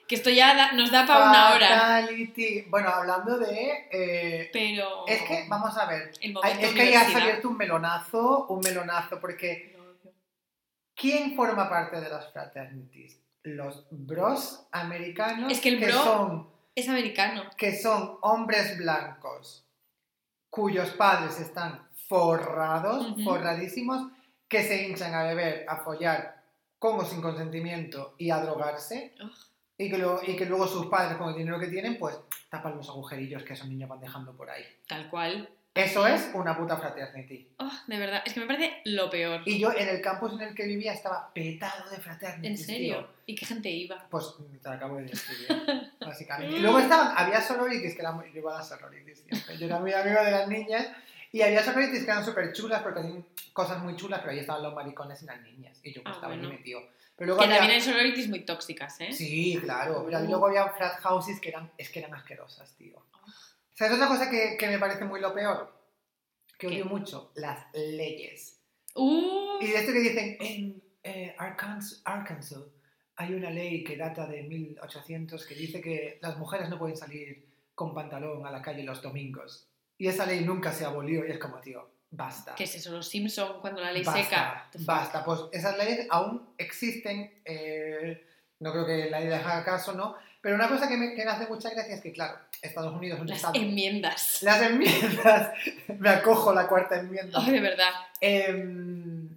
[0.08, 1.96] Que esto ya da- nos da para una hora.
[2.70, 3.88] Bueno, hablando de...
[3.92, 5.06] eh, Pero...
[5.06, 6.12] es que, vamos a ver.
[6.20, 9.76] El Es que ahí has abierto un melonazo, un melonazo, porque.
[10.94, 13.20] ¿quién forma parte de las fraternities?
[13.44, 17.44] Los bros americanos Es que el bro- son Es americano.
[17.56, 19.64] que son hombres blancos
[20.50, 24.10] cuyos padres están forrados, forradísimos,
[24.48, 26.42] que se hinchan a beber, a follar
[26.78, 29.30] con o sin consentimiento y a drogarse, Ugh.
[29.78, 32.18] Y que, luego, y que luego sus padres, con el dinero que tienen, pues
[32.50, 34.64] tapan los agujerillos que esos niños van dejando por ahí.
[34.86, 35.48] Tal cual.
[35.74, 37.46] Eso es una puta fraternity.
[37.58, 39.42] Oh, de verdad, es que me parece lo peor.
[39.44, 42.60] Y yo en el campus en el que vivía estaba petado de fraternities.
[42.60, 42.96] ¿En serio?
[42.96, 43.08] tío.
[43.26, 44.04] ¿Y qué gente iba?
[44.10, 46.56] Pues te lo acabo de describir, básicamente.
[46.56, 49.56] Y luego estaban, había sororities que eran muy, yo iba a las sororities siempre.
[49.56, 50.88] Yo era muy amigo de las niñas
[51.30, 54.64] y había sororities que eran súper chulas porque hacían cosas muy chulas, pero ahí estaban
[54.64, 55.78] los maricones y las niñas.
[55.84, 56.48] Y yo pues Ah, estaba bueno.
[56.48, 56.82] ahí metido.
[57.18, 57.58] Pero luego Que había...
[57.58, 59.12] también hay sororities muy tóxicas, ¿eh?
[59.12, 60.04] Sí, claro.
[60.06, 63.02] Pero luego había frat houses que eran, es que eran asquerosas, tío.
[63.74, 65.72] ¿Sabes otra cosa que, que me parece muy lo peor?
[66.58, 66.74] Que ¿Qué?
[66.76, 68.60] odio mucho, las leyes.
[68.94, 72.62] Uh, Y de esto que dicen, en eh, Arkansas, Arkansas
[73.16, 77.46] hay una ley que data de 1800 que dice que las mujeres no pueden salir
[77.74, 79.68] con pantalón a la calle los domingos.
[79.96, 82.54] Y esa ley nunca se abolió y es como, tío, basta.
[82.54, 82.90] ¿Qué es eso?
[82.92, 84.68] Los Simpson cuando la ley basta, seca.
[84.80, 87.40] Basta, pues esas leyes aún existen.
[87.44, 88.24] eh,
[88.60, 90.16] no creo que la ley haga caso, ¿no?
[90.40, 93.18] Pero una cosa que me, que me hace mucha gracia es que, claro, Estados Unidos
[93.18, 93.54] es un Las estado...
[93.56, 94.42] enmiendas.
[94.42, 95.52] Las enmiendas,
[95.98, 97.38] me acojo la cuarta enmienda.
[97.38, 97.90] Oh, de verdad.
[98.20, 99.28] Em,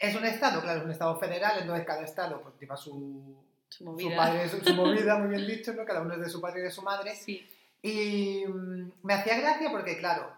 [0.00, 3.36] es un estado, claro, es un estado federal, entonces cada estado pues lleva su,
[3.68, 4.16] Su su movida.
[4.16, 5.84] padre, su, su movida, muy bien dicho, ¿no?
[5.84, 7.14] Cada uno es de su padre y de su madre.
[7.16, 7.46] Sí.
[7.82, 10.30] Y mm, me hacía gracia porque, claro,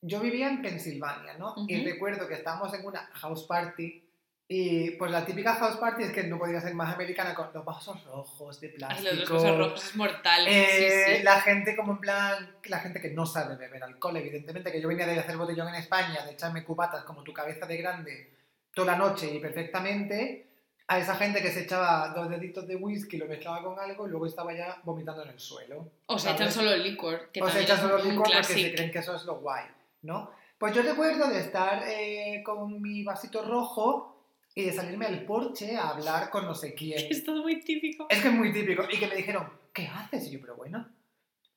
[0.00, 1.54] yo vivía en Pensilvania, ¿no?
[1.66, 4.04] Y recuerdo que estábamos en una house party
[4.50, 7.64] y pues la típica house party es que no podía ser más americana con los
[7.64, 9.10] vasos rojos de Ay, plástico.
[9.10, 10.48] los de los vasos rojos es mortal.
[10.48, 11.22] Eh, sí, sí.
[11.22, 14.88] La gente como en plan, la gente que no sabe beber alcohol, evidentemente, que yo
[14.88, 18.38] venía de hacer botellón en España, de echarme cubatas como tu cabeza de grande
[18.72, 20.46] toda la noche y perfectamente,
[20.86, 24.10] a esa gente que se echaba dos deditos de whisky, lo mezclaba con algo y
[24.10, 25.90] luego estaba ya vomitando en el suelo.
[26.06, 27.30] O se echan solo licor.
[27.32, 29.64] Que o se echan solo un licor porque se creen que eso es lo guay,
[30.02, 30.30] ¿no?
[30.58, 34.24] Pues yo recuerdo de estar eh, con mi vasito rojo
[34.54, 36.98] y de salirme al porche a hablar con no sé quién.
[37.10, 38.06] Es todo muy típico.
[38.10, 38.84] Es que es muy típico.
[38.90, 40.26] Y que me dijeron, ¿qué haces?
[40.26, 40.88] Y yo, pero bueno,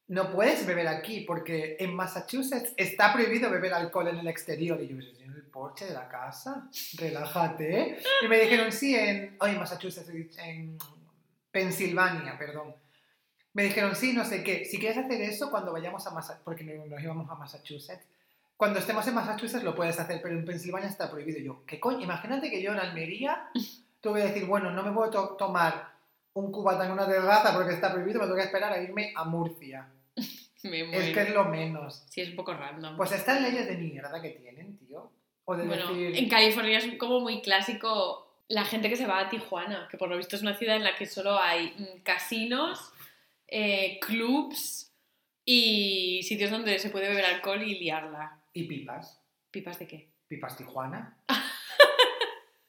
[0.08, 4.80] no puedes beber aquí porque en Massachusetts está prohibido beber alcohol en el exterior.
[4.82, 7.98] Y yo, "¿Pero si en el porche de la casa, relájate.
[8.24, 10.78] Y me dijeron, sí, en, oh, en Massachusetts, en
[11.52, 12.76] Pensilvania, perdón.
[13.54, 14.64] Me dijeron, sí, no sé qué.
[14.66, 18.06] Si quieres hacer eso cuando vayamos a Massachusetts, porque no- nos íbamos a Massachusetts,
[18.62, 21.40] cuando estemos en Massachusetts lo puedes hacer, pero en Pensilvania está prohibido.
[21.40, 22.02] Yo, ¿qué coño?
[22.02, 23.50] Imagínate que yo en Almería
[24.02, 25.94] tuve que decir, bueno, no me puedo to- tomar
[26.34, 29.24] un cubata en una terraza porque está prohibido, me tengo que esperar a irme a
[29.24, 29.88] Murcia.
[30.64, 31.14] Me Es muero.
[31.16, 32.04] que es lo menos.
[32.08, 32.96] Sí, es un poco random.
[32.98, 35.12] Pues estas leyes de mierda que tienen, tío.
[35.46, 36.16] O de bueno, decir...
[36.16, 40.08] en California es como muy clásico la gente que se va a Tijuana, que por
[40.08, 42.94] lo visto es una ciudad en la que solo hay mm, casinos,
[43.48, 44.92] eh, clubs
[45.44, 48.38] y sitios donde se puede beber alcohol y liarla.
[48.54, 49.22] Y pipas.
[49.50, 50.12] ¿Pipas de qué?
[50.28, 51.18] Pipas Tijuana.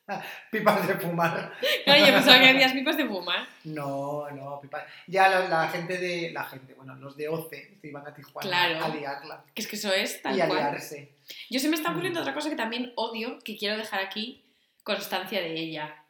[0.09, 0.21] Ah,
[0.51, 1.53] pipas de fumar.
[1.85, 3.47] Claro, yo pensaba que habías pipas de fumar.
[3.63, 4.83] No, no, pipas.
[5.07, 6.33] Ya la, la gente de...
[6.33, 8.85] La gente, bueno, los de OCE se iban a Tijuana Claro.
[8.85, 9.45] a liarla.
[9.55, 10.59] Que es que eso es tal y a cual.
[10.59, 11.15] liarse.
[11.51, 12.23] Yo se me está ocurriendo Mm.
[12.23, 14.45] otra cosa que también odio, que quiero dejar aquí
[14.83, 16.05] constancia de ella.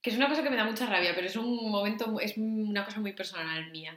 [0.00, 2.86] Que es una cosa que me da mucha rabia, pero es un momento, es una
[2.86, 3.94] cosa muy personal mía.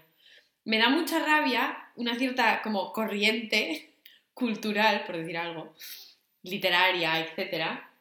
[0.65, 3.93] Me da mucha rabia una cierta como corriente
[4.37, 5.73] cultural, por decir algo,
[6.43, 7.91] literaria, etcétera,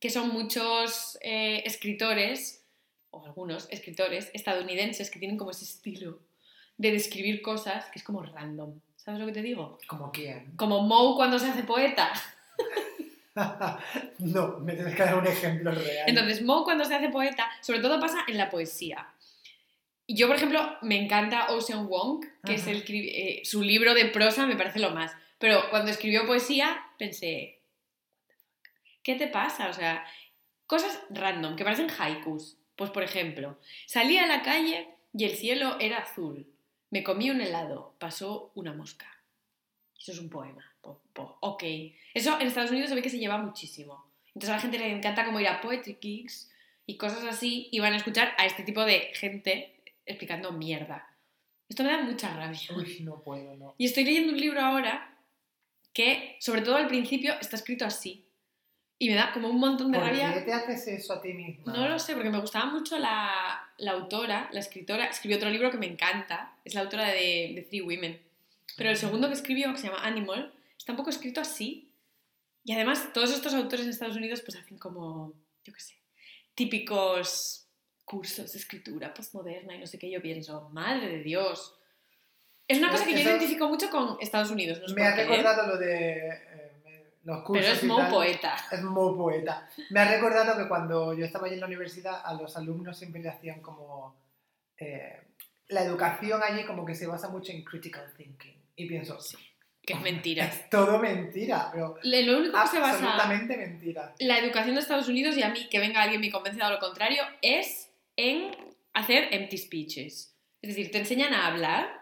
[0.00, 2.64] que son muchos eh, escritores,
[3.10, 6.18] o algunos escritores estadounidenses que tienen como ese estilo
[6.76, 8.80] de describir cosas que es como random.
[8.96, 9.78] ¿Sabes lo que te digo?
[9.86, 10.56] ¿Como quién?
[10.56, 12.12] Como Moe cuando se hace poeta.
[14.18, 16.08] no, me tienes que dar un ejemplo real.
[16.08, 19.06] Entonces, Moe cuando se hace poeta, sobre todo pasa en la poesía.
[20.08, 24.46] Yo, por ejemplo, me encanta Ocean Wong, que es el, eh, su libro de prosa,
[24.46, 25.12] me parece lo más.
[25.38, 27.60] Pero cuando escribió poesía, pensé,
[29.02, 29.68] ¿qué te pasa?
[29.68, 30.04] O sea,
[30.66, 32.56] cosas random, que parecen haikus.
[32.76, 36.46] Pues, por ejemplo, salí a la calle y el cielo era azul.
[36.90, 39.06] Me comí un helado, pasó una mosca.
[39.98, 40.64] Eso es un poema.
[40.80, 41.64] Po- po- ok.
[42.14, 44.06] Eso en Estados Unidos se ve que se lleva muchísimo.
[44.28, 46.52] Entonces a la gente le encanta como ir a Poetry Kicks
[46.86, 51.08] y cosas así y van a escuchar a este tipo de gente explicando mierda.
[51.68, 52.60] Esto me da mucha rabia.
[52.76, 53.74] Uy, no puedo, no.
[53.76, 55.17] Y estoy leyendo un libro ahora
[55.92, 58.24] que, sobre todo al principio, está escrito así.
[59.00, 60.34] Y me da como un montón de ¿Por rabia.
[60.34, 61.72] qué te haces eso a ti misma?
[61.72, 65.06] No lo sé, porque me gustaba mucho la, la autora, la escritora.
[65.06, 66.56] Escribió otro libro que me encanta.
[66.64, 68.20] Es la autora de, de Three Women.
[68.76, 71.92] Pero el segundo que escribió, que se llama Animal, está un poco escrito así.
[72.64, 75.32] Y además, todos estos autores en Estados Unidos pues hacen como,
[75.64, 75.94] yo qué sé,
[76.54, 77.68] típicos
[78.04, 80.10] cursos de escritura postmoderna y no sé qué.
[80.10, 81.77] Yo pienso, madre de Dios.
[82.68, 84.80] Es una cosa que yo Eso- identifico mucho con Estados Unidos.
[84.86, 85.24] No Me ha ¿eh?
[85.26, 88.56] recordado lo de eh, los cursos Pero es muy poeta.
[88.70, 89.68] Es muy poeta.
[89.90, 93.20] Me ha recordado que cuando yo estaba allí en la universidad, a los alumnos siempre
[93.22, 94.16] le hacían como...
[94.78, 95.20] eh,
[95.68, 98.56] la educación allí como que se basa mucho en critical thinking.
[98.76, 99.36] Y pienso, Sí,
[99.82, 100.44] que es mentira.
[100.46, 104.14] es todo mentira, pero Le- Lo único que se basa absolutamente mentira.
[104.20, 106.70] la educación de Estados Unidos y a mí que venga alguien y me convence de
[106.70, 108.50] lo contrario es en
[108.94, 110.34] hacer empty speeches.
[110.62, 111.97] Es decir, te enseñan a hablar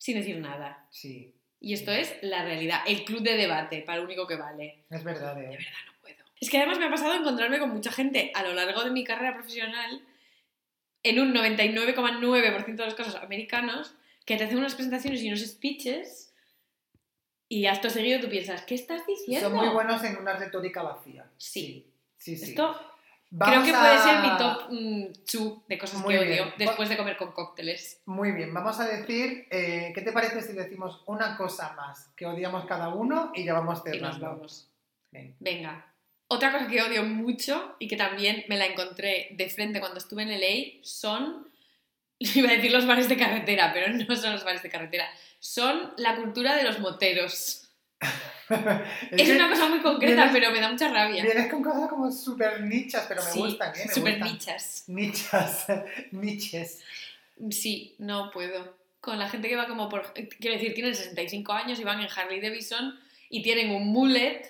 [0.00, 0.86] sin decir nada.
[0.90, 4.84] Sí, Y esto es la realidad, el club de debate, para lo único que vale.
[4.88, 5.36] es verdad.
[5.36, 5.48] De ¿eh?
[5.48, 6.24] verdad no puedo.
[6.40, 9.04] Es que además me ha pasado encontrarme con mucha gente a lo largo de mi
[9.04, 10.02] carrera profesional,
[11.02, 13.94] en un 99,9% de los casos americanos,
[14.24, 16.34] que te hacen unas presentaciones y unos speeches
[17.48, 19.50] y acto seguido tú piensas, ¿qué estás diciendo?
[19.50, 21.30] Son muy buenos en una retórica vacía.
[21.36, 21.92] Sí.
[22.16, 22.50] Sí, sí.
[22.50, 22.80] Esto
[23.32, 24.68] Vamos Creo que a- puede ser mi top
[25.32, 26.42] 2 de cosas Muy que bien.
[26.42, 28.02] odio después de comer con cócteles.
[28.06, 32.26] Muy bien, vamos a decir, eh, ¿qué te parece si decimos una cosa más que
[32.26, 34.42] odiamos cada uno y ya vamos cerrando?
[35.12, 35.34] Venga.
[35.38, 35.86] Venga.
[36.26, 40.22] Otra cosa que odio mucho y que también me la encontré de frente cuando estuve
[40.22, 41.48] en LA son,
[42.18, 45.08] iba a decir los bares de carretera, pero no son los bares de carretera,
[45.38, 47.69] son la cultura de los moteros.
[49.10, 51.22] Es, una cosa muy concreta, vienes- pero me da mucha rabia.
[51.22, 53.86] Vienes con cosas como súper nichas, pero me sí, gustan, ¿eh?
[53.86, 54.20] Me gustan.
[54.32, 54.84] nichas.
[54.88, 55.66] Nichas,
[56.10, 56.80] niches.
[57.50, 58.76] Sí, no puedo.
[59.00, 60.12] Con la gente que va como por...
[60.12, 62.98] Quiero decir, tienen 65 años y van en Harley Davidson
[63.30, 64.42] y tienen un mullet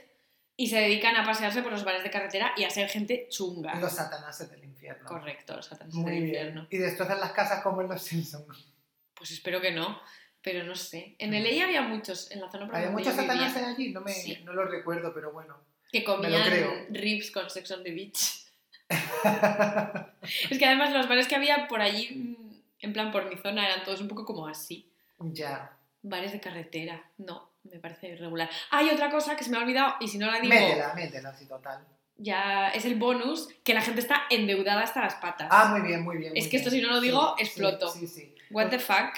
[0.57, 3.75] y se dedican a pasearse por los bares de carretera y a ser gente chunga.
[3.77, 5.07] Los satanáses del infierno.
[5.07, 6.27] Correcto, los satanes Muy del bien.
[6.35, 6.67] infierno.
[6.71, 8.67] Y destrozan las casas como en los Simpsons.
[9.15, 10.01] Pues espero que no,
[10.43, 11.15] pero no sé.
[11.19, 13.93] En LA había muchos, en la zona ¿Había muchos satanáses allí?
[13.93, 14.39] No, me, Sí.
[14.45, 15.57] no lo recuerdo, pero bueno.
[15.93, 16.73] que comían creo.
[16.91, 18.47] ribs con Sex on the Beach.
[20.51, 23.67] Es que además los bares que había por allí, mm, en plan por mi zona,
[23.67, 24.87] eran todos un poco como así.
[25.19, 25.77] ya.
[26.03, 27.05] Bares de carretera.
[27.19, 28.49] No, me parece irregular.
[28.71, 31.29] Hay otra cosa que se me ha olvidado y si no la digo, Métela, métela,
[31.29, 31.85] así total.
[32.17, 35.49] ya es el bonus, que la gente está endeudada hasta las patas.
[35.51, 36.33] Ah, muy bien, muy bien.
[36.35, 37.91] Es que esto si no lo digo, Sí, exploto.
[37.93, 38.07] Sí, sí.
[38.09, 38.35] sí.
[38.51, 39.11] What the fuck?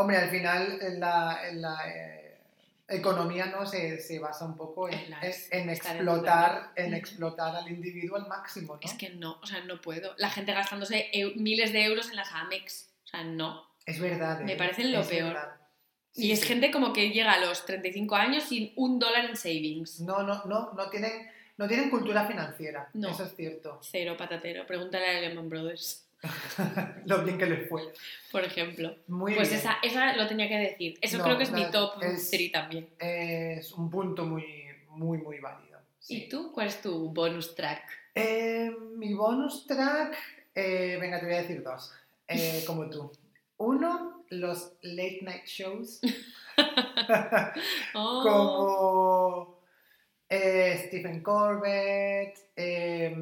[0.00, 2.38] Hombre, al final en la, en la eh,
[2.86, 8.16] economía no se, se basa un poco en, En las- explotar, en explotar al individuo
[8.16, 8.80] al máximo, ¿no?
[8.82, 10.14] Es que no, o sea, no puedo.
[10.18, 12.88] La gente gastándose eu- miles de euros en las Amex.
[13.04, 13.66] O sea, no.
[13.86, 14.40] Es verdad.
[14.40, 14.56] Me ¿eh?
[14.56, 15.32] parecen lo Es peor.
[15.34, 15.56] verdad.
[16.14, 16.46] Y es sí.
[16.46, 20.00] gente como que llega a los 35 años sin un dólar en savings.
[20.00, 22.88] No, no, no, no tienen, no tienen cultura financiera.
[22.94, 23.10] No.
[23.10, 23.80] Eso es cierto.
[23.82, 24.66] Cero patatero.
[24.66, 26.06] Pregúntale a Lehman Brothers,
[27.06, 27.82] Lo bien que les fue.
[28.32, 28.96] por ejemplo.
[29.06, 29.60] Muy pues bien.
[29.60, 30.98] esa, esa lo tenía que decir.
[31.00, 32.88] Eso No, creo que es no, mi top es- 3 también.
[32.98, 34.44] Es un punto muy,
[34.90, 35.78] muy, muy válido.
[36.00, 36.24] sí.
[36.24, 36.50] ¿Y tú?
[36.52, 37.82] ¿Cuál es tu bonus track?
[38.14, 40.16] Eh, mi bonus track,
[40.54, 41.92] eh, venga, te voy a decir dos,
[42.26, 43.12] eh, como tú.
[43.58, 46.00] Uno, los late night shows,
[47.94, 49.58] Oh, como
[50.86, 53.14] Stephen Corbett, sé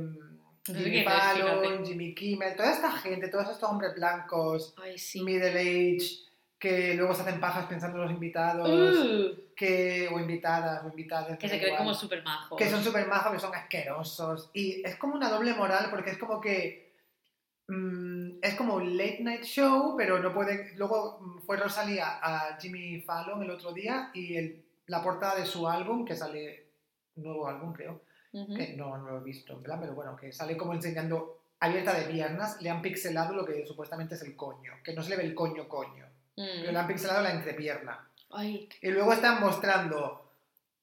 [0.67, 1.85] Jimmy Fallon.
[1.85, 5.23] Jimmy Kimmel, toda esta gente, todos estos hombres blancos, Ay, sí.
[5.23, 6.21] middle age,
[6.59, 11.39] que luego se hacen pajas pensando en los invitados, Uh, que, o invitadas, o invitadas.
[11.39, 12.59] que se creen como súper majos.
[12.59, 14.51] que son súper majos, que son asquerosos.
[14.55, 16.93] Y es como una doble moral, porque es como que.
[17.69, 20.75] mm, es como un late night show, pero no puede.
[20.77, 25.47] Luego mm, fue Rosalía a Jimmy Fallon el otro día y el- la portada de
[25.47, 26.65] su álbum, que sale.
[27.17, 28.03] Nuevo álbum, creo.
[28.57, 31.95] Que no, no lo he visto, en plan, pero bueno, que sale como enseñando abierta
[31.95, 35.17] de piernas, le han pixelado lo que supuestamente es el coño, que no se le
[35.17, 36.05] ve el coño coño,
[36.37, 36.45] Mm.
[36.61, 38.07] pero le han pixelado la entrepierna.
[38.31, 40.23] Ay, Y luego están mostrando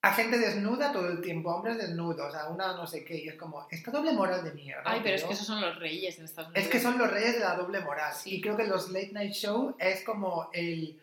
[0.01, 3.27] a gente desnuda todo el tiempo, a hombres desnudos, a una no sé qué, y
[3.29, 4.81] es como, esta doble moral de mierda.
[4.85, 6.65] ay, pero es que esos son los reyes en Estados Unidos.
[6.65, 8.13] Es que son los reyes de la doble moral.
[8.13, 8.35] Sí.
[8.35, 10.99] Y creo que los late night show es como el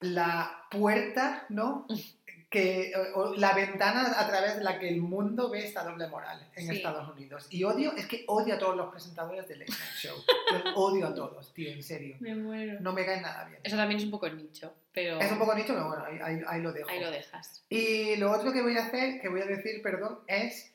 [0.00, 1.86] la puerta, ¿no?
[2.52, 6.46] Que, o, la ventana a través de la que el mundo ve esta doble moral
[6.54, 6.76] en Sí.
[6.76, 7.46] Estados Unidos.
[7.48, 10.16] Y odio, es que odio a todos los presentadores de late night show.
[10.52, 12.16] Los odio a todos, tío, en serio.
[12.20, 12.78] Me muero.
[12.80, 13.58] No me caen nada bien.
[13.64, 16.44] Eso también es un poco nicho, pero Es un poco nicho, pero bueno, ahí, ahí-
[16.46, 16.90] ahí lo dejo.
[16.90, 17.64] ahí lo dejas.
[17.70, 20.74] Y lo otro que voy a hacer, que voy a decir, perdón, es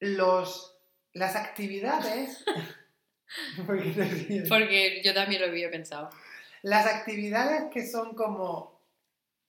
[0.00, 0.78] los,
[1.12, 2.42] las actividades.
[4.48, 6.08] Porque yo también lo había pensado.
[6.62, 8.77] Las actividades que son como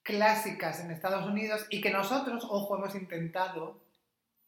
[0.09, 3.81] clásicas en Estados Unidos y que nosotros, ojo, hemos intentado.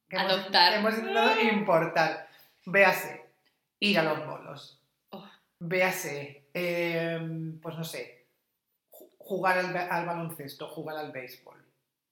[0.09, 0.73] que hemos- Adoptar.
[0.73, 2.27] Hemos, intentado importar.
[2.65, 3.25] Véase,
[3.79, 4.79] ir a los bolos.
[5.11, 5.23] Oh.
[5.59, 8.25] Véase, em, pues no sé,
[8.91, 11.57] ju- jugar al, al baloncesto, jugar al béisbol.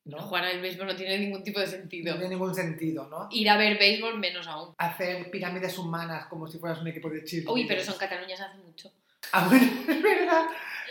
[0.06, 0.18] ¿no?
[0.20, 2.14] Jugar al béisbol no tiene ningún tipo de No sentido.
[2.14, 3.28] tiene ningún sentido, ¿no?
[3.32, 4.74] Ir a ver béisbol menos aún.
[4.78, 7.54] Hacer pirámides humanas como si fueras un equipo de cheerleaders.
[7.54, 8.92] Uy, pero eso en Cataluña se hace mucho.
[9.32, 10.46] Ah, bueno, es verdad.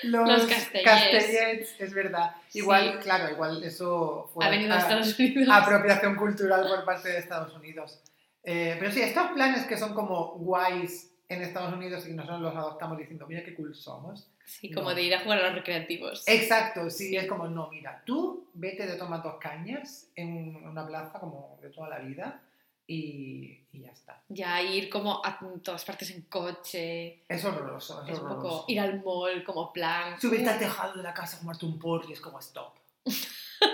[0.05, 0.85] Los, Los castellers.
[0.85, 2.31] castellers, es verdad.
[2.55, 2.99] Igual, Sí.
[3.03, 5.49] claro, igual eso fue Ha venido a Estados Unidos.
[5.51, 8.01] apropiación cultural por parte de Estados Unidos.
[8.45, 12.55] Eh, pero sí, estos planes que son como guays en Estados Unidos y nosotros los
[12.55, 14.31] adoptamos diciendo, mira qué cool somos.
[14.47, 14.95] Sí, como No.
[14.95, 16.23] de ir a jugar a los recreativos.
[16.27, 21.19] Exacto, sí, es como, no, mira, tú vete de tomar dos cañas en una plaza
[21.19, 22.41] como de toda la vida
[22.89, 24.21] y, y ya está.
[24.29, 27.23] Ya ir como a todas partes en coche.
[27.29, 28.49] Es horroroso, es, Es un horroroso.
[28.51, 30.21] poco ir al mall como plan.
[30.21, 32.75] Subirte al tejado de la casa a fumarte un porro y es como stop.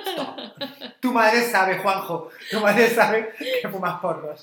[0.07, 0.39] Stop.
[1.01, 4.41] tu madre sabe, Juanjo, tu madre sabe que fumas porros.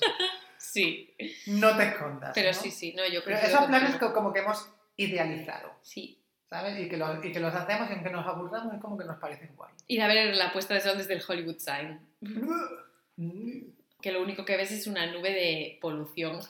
[0.56, 1.12] Sí,
[1.46, 2.30] No te escondas.
[2.34, 2.54] pero ¿no?
[2.54, 6.20] sí, sí, no, yo creo Pero esos planes que como que hemos idealizado, Sí.
[6.48, 6.78] ¿sabes?
[6.78, 9.18] Y que, los, y que los hacemos y aunque nos aburramos es como que nos
[9.18, 9.72] parecen guay.
[9.88, 12.00] Ir a ver la puesta de sol desde el Hollywood Sign.
[14.02, 16.40] Que lo único que ves es una nube de polución.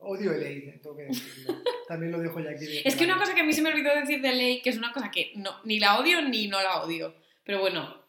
[0.00, 1.62] Odio el aire, tengo que decirlo.
[1.86, 2.66] También lo dejo ya aquí.
[2.66, 4.70] de Es que una cosa que a mí se me olvidó decir de ley, que
[4.70, 7.14] es una cosa que no, ni la odio ni no la odio,
[7.44, 8.02] pero bueno,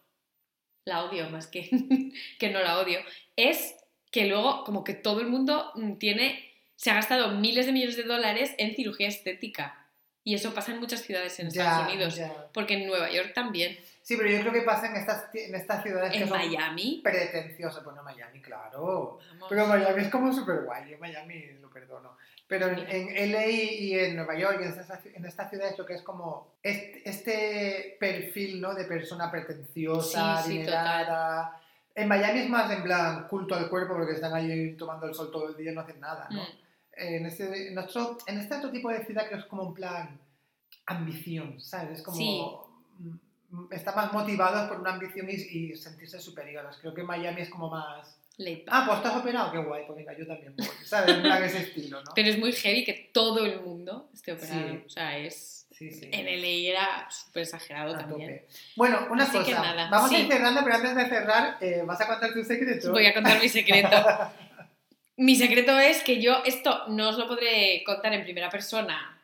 [0.86, 1.69] la odio más que,
[2.39, 2.99] que no la odio,
[3.36, 3.76] es
[4.11, 7.97] que luego como que todo el mundo mm, tiene, se ha gastado miles de millones
[7.97, 9.82] de dólares en cirugía estética.
[10.24, 12.15] Y eso pasa en muchas ciudades en Ya, Estados Unidos.
[12.15, 12.47] ya.
[12.53, 13.78] Porque en Nueva York también.
[14.01, 17.01] Sí, pero yo creo que pasa en estas, en estas ciudades que En son Miami.
[17.03, 17.84] pretenciosas.
[17.84, 19.19] Bueno, Miami, claro.
[19.32, 19.47] Vamos.
[19.49, 22.17] Pero Miami es como súper guay, yo Miami lo perdono.
[22.47, 25.86] Pero en, en LA y en Nueva York y en estas, en estas ciudades lo
[25.86, 28.74] que es como este, este perfil ¿no?
[28.76, 31.59] de persona pretenciosa, Sí, sí, adinerada.
[31.95, 35.32] En Miami es más en plan culto al cuerpo porque están ahí tomando el sol
[35.32, 36.41] todo el día y no hacen nada, ¿no?
[36.43, 36.62] Mm.
[36.96, 40.20] En, este, en, otro, en este otro tipo de ciudad que es como un plan
[40.86, 42.00] ambición, ¿sabes?
[42.00, 42.18] Es como...
[42.18, 42.41] Sí.
[43.00, 43.18] mm,
[43.72, 46.78] Está más motivados por una ambición y, y sentirse superiores.
[46.82, 48.18] Creo que Miami es como más...
[48.68, 51.16] Ah, pues estás operado, qué guay, pues venga, yo también voy, ¿sabes?
[51.18, 52.12] En plan ese estilo, ¿no?
[52.16, 54.70] Pero es muy heavy que todo el mundo esté operado.
[54.70, 54.84] Sí.
[54.88, 55.68] O sea, es.
[55.70, 56.10] Sí, sí.
[56.12, 58.39] En LA era súper exagerado A también.
[58.39, 58.48] tope.
[58.76, 59.88] Bueno, una Así cosa.
[59.91, 62.91] Vamos a ir cerrando, pero antes de cerrar, eh, ¿vas a contar tu secreto?
[62.91, 63.89] Voy a contar mi secreto.
[65.16, 69.22] Mi secreto es que yo esto no os lo podré contar en primera persona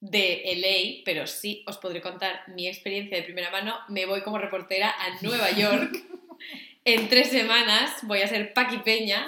[0.00, 3.78] de LA, pero sí os podré contar mi experiencia de primera mano.
[3.88, 6.04] Me voy como reportera a Nueva York.
[6.84, 9.26] En tres semanas voy a ser Paqui Peña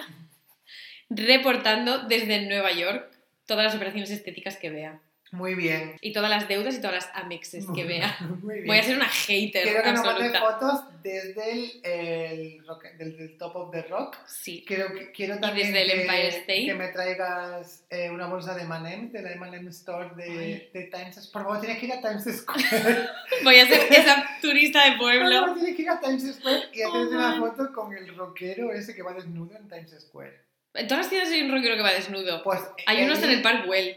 [1.08, 3.10] reportando desde Nueva York
[3.46, 5.00] todas las operaciones estéticas que vea
[5.32, 5.96] Muy bien.
[6.02, 8.16] y todas las deudas y todas las amexes que vea.
[8.42, 8.66] Muy bien.
[8.66, 10.40] Voy a ser una hater Quiero que nos absoluta.
[10.40, 14.16] fotos desde el, el rock- del Top of the Rock.
[14.26, 14.62] Sí.
[14.66, 16.66] Quiero, quiero también desde el que, Empire State.
[16.66, 21.14] que me traigas eh, una bolsa de M&M, de la M&M Store de, de Times
[21.16, 21.32] Square.
[21.32, 23.08] Por favor, tienes que ir a Times Square.
[23.44, 25.40] Voy a ser esa turista de Por pueblo.
[25.40, 28.70] favor, tienes que ir a Times Square y Oh, hacerse una foto con el rockero
[28.72, 30.38] ese que va desnudo en Times Square.
[30.74, 32.42] En todas las ciudades hay un rockero que va desnudo.
[32.42, 33.58] Pues Hay uno hasta en el parque.
[33.60, 33.96] Park Well.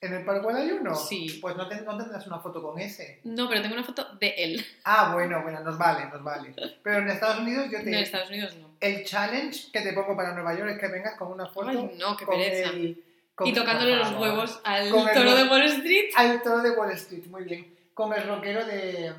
[0.00, 0.94] ¿En el Parkwell hay uno?
[0.94, 1.38] Sí.
[1.40, 3.20] Pues no, ten- no tendrás una foto con ese.
[3.24, 4.64] No, pero tengo una foto de él.
[4.84, 6.54] Ah, bueno, bueno, nos vale, nos vale.
[6.82, 7.90] Pero en Estados Unidos yo No, te...
[7.90, 8.76] en Estados Unidos no.
[8.80, 11.96] El challenge que te pongo para Nueva York es que vengas con una foto Ay,
[11.98, 12.70] no, qué con pereza.
[12.70, 13.02] el...
[13.34, 16.10] con- Y tocándole los huevos al Con toro ro- de Wall Street.
[16.14, 17.74] Al toro de Wall Street, muy bien.
[17.94, 19.14] Con el rockero de,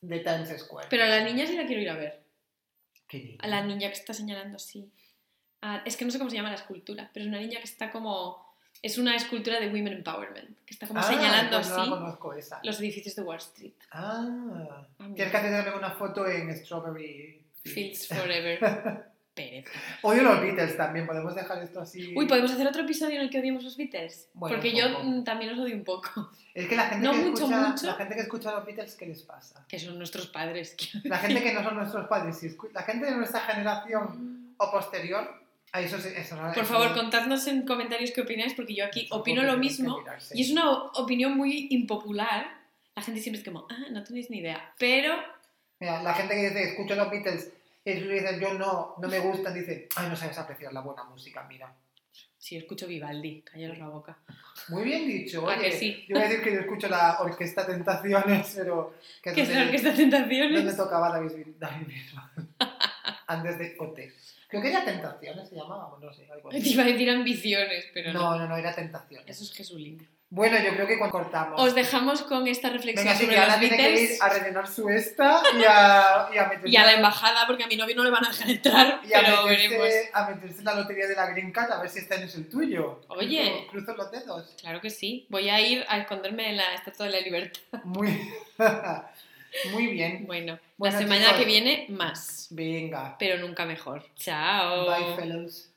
[0.00, 0.88] de Times Square.
[0.90, 2.20] Pero a la niña sí la quiero ir a ver.
[3.06, 3.36] Qué niña.
[3.42, 4.90] A la niña que está señalando así.
[5.62, 7.64] Ah, es que no sé cómo se llama la escultura, pero es una niña que
[7.66, 8.49] está como...
[8.82, 12.60] Es una escultura de Women Empowerment, que está como Ah, señalando pues así esa.
[12.62, 13.72] los edificios de Wall Street.
[13.92, 14.86] Ah.
[15.14, 18.58] Tienes que hacer también una foto en Strawberry Fields Forever.
[19.34, 19.70] Pereza.
[20.02, 22.14] Odio los Beatles también, podemos dejar esto así.
[22.16, 24.28] Uy, ¿podemos hacer otro episodio en el que odiemos los Beatles?
[24.34, 26.30] Bueno, Porque yo mm, también los odio un poco.
[26.52, 27.86] Es que la gente, No que mucho, escucha, mucho.
[27.86, 29.64] la gente que escucha a los Beatles, ¿qué les pasa?
[29.68, 30.74] Que son nuestros padres.
[31.04, 35.39] La gente que no son nuestros padres, si la gente de nuestra generación o posterior,
[35.72, 38.74] a eso, sí- eso no- Por eso favor, no- contadnos en comentarios qué opináis, porque
[38.74, 40.02] yo aquí opino lo mismo.
[40.32, 42.58] Y es una opinión muy impopular.
[42.96, 44.74] La gente siempre es como, ah, no tenéis ni idea.
[44.78, 45.14] Pero
[45.78, 47.52] Mira, la gente que dice, escucho los Beatles,
[47.84, 51.04] y tú dices, yo no, no me gustan, dice, ay, no sabes apreciar la buena
[51.04, 51.72] música, mira.
[52.36, 54.18] si escucho Vivaldi, callaros la boca.
[54.68, 55.70] Muy bien dicho, ¿A oye.
[55.70, 56.04] que sí?
[56.08, 58.94] Yo voy a decir que yo escucho la Orquesta Tentaciones, pero...
[59.22, 60.76] Que ¿Qué es la donde- Orquesta donde Tentaciones?
[60.76, 61.86] tocaba David, David.
[63.26, 63.98] Antes de OT.
[64.50, 66.72] Creo que era Tentaciones, se llamaba, no sé, algo Te así.
[66.72, 68.20] iba a decir ambiciones, pero no.
[68.20, 69.26] No, no, no, era Tentaciones.
[69.28, 70.06] Eso es Jesulín.
[70.32, 71.60] Bueno, yo creo que cuando cortamos...
[71.60, 74.68] Os dejamos con esta reflexión Venga, sobre que los tiene que ir Beatles a rellenar
[74.68, 77.96] su esta y a, y a meterse, y a la embajada, porque a mi novio
[77.96, 79.88] no le van a dejar entrar, y a pero meterse- veremos.
[80.12, 82.34] a meterse en la lotería de la Green Card a ver si este año es
[82.36, 83.00] el tuyo.
[83.08, 83.66] Oye.
[83.72, 84.54] Cruzo, cruzo los dedos.
[84.60, 85.26] Claro que sí.
[85.30, 87.60] Voy a ir a esconderme en la Estatua de la Libertad.
[87.82, 88.32] Muy,
[89.72, 90.26] muy bien.
[90.26, 91.38] Bueno, Bueno, la semana chicos.
[91.40, 93.16] que viene más, Venga.
[93.18, 94.04] pero nunca mejor.
[94.16, 94.86] Chao.
[94.86, 95.70] Bye, fellows.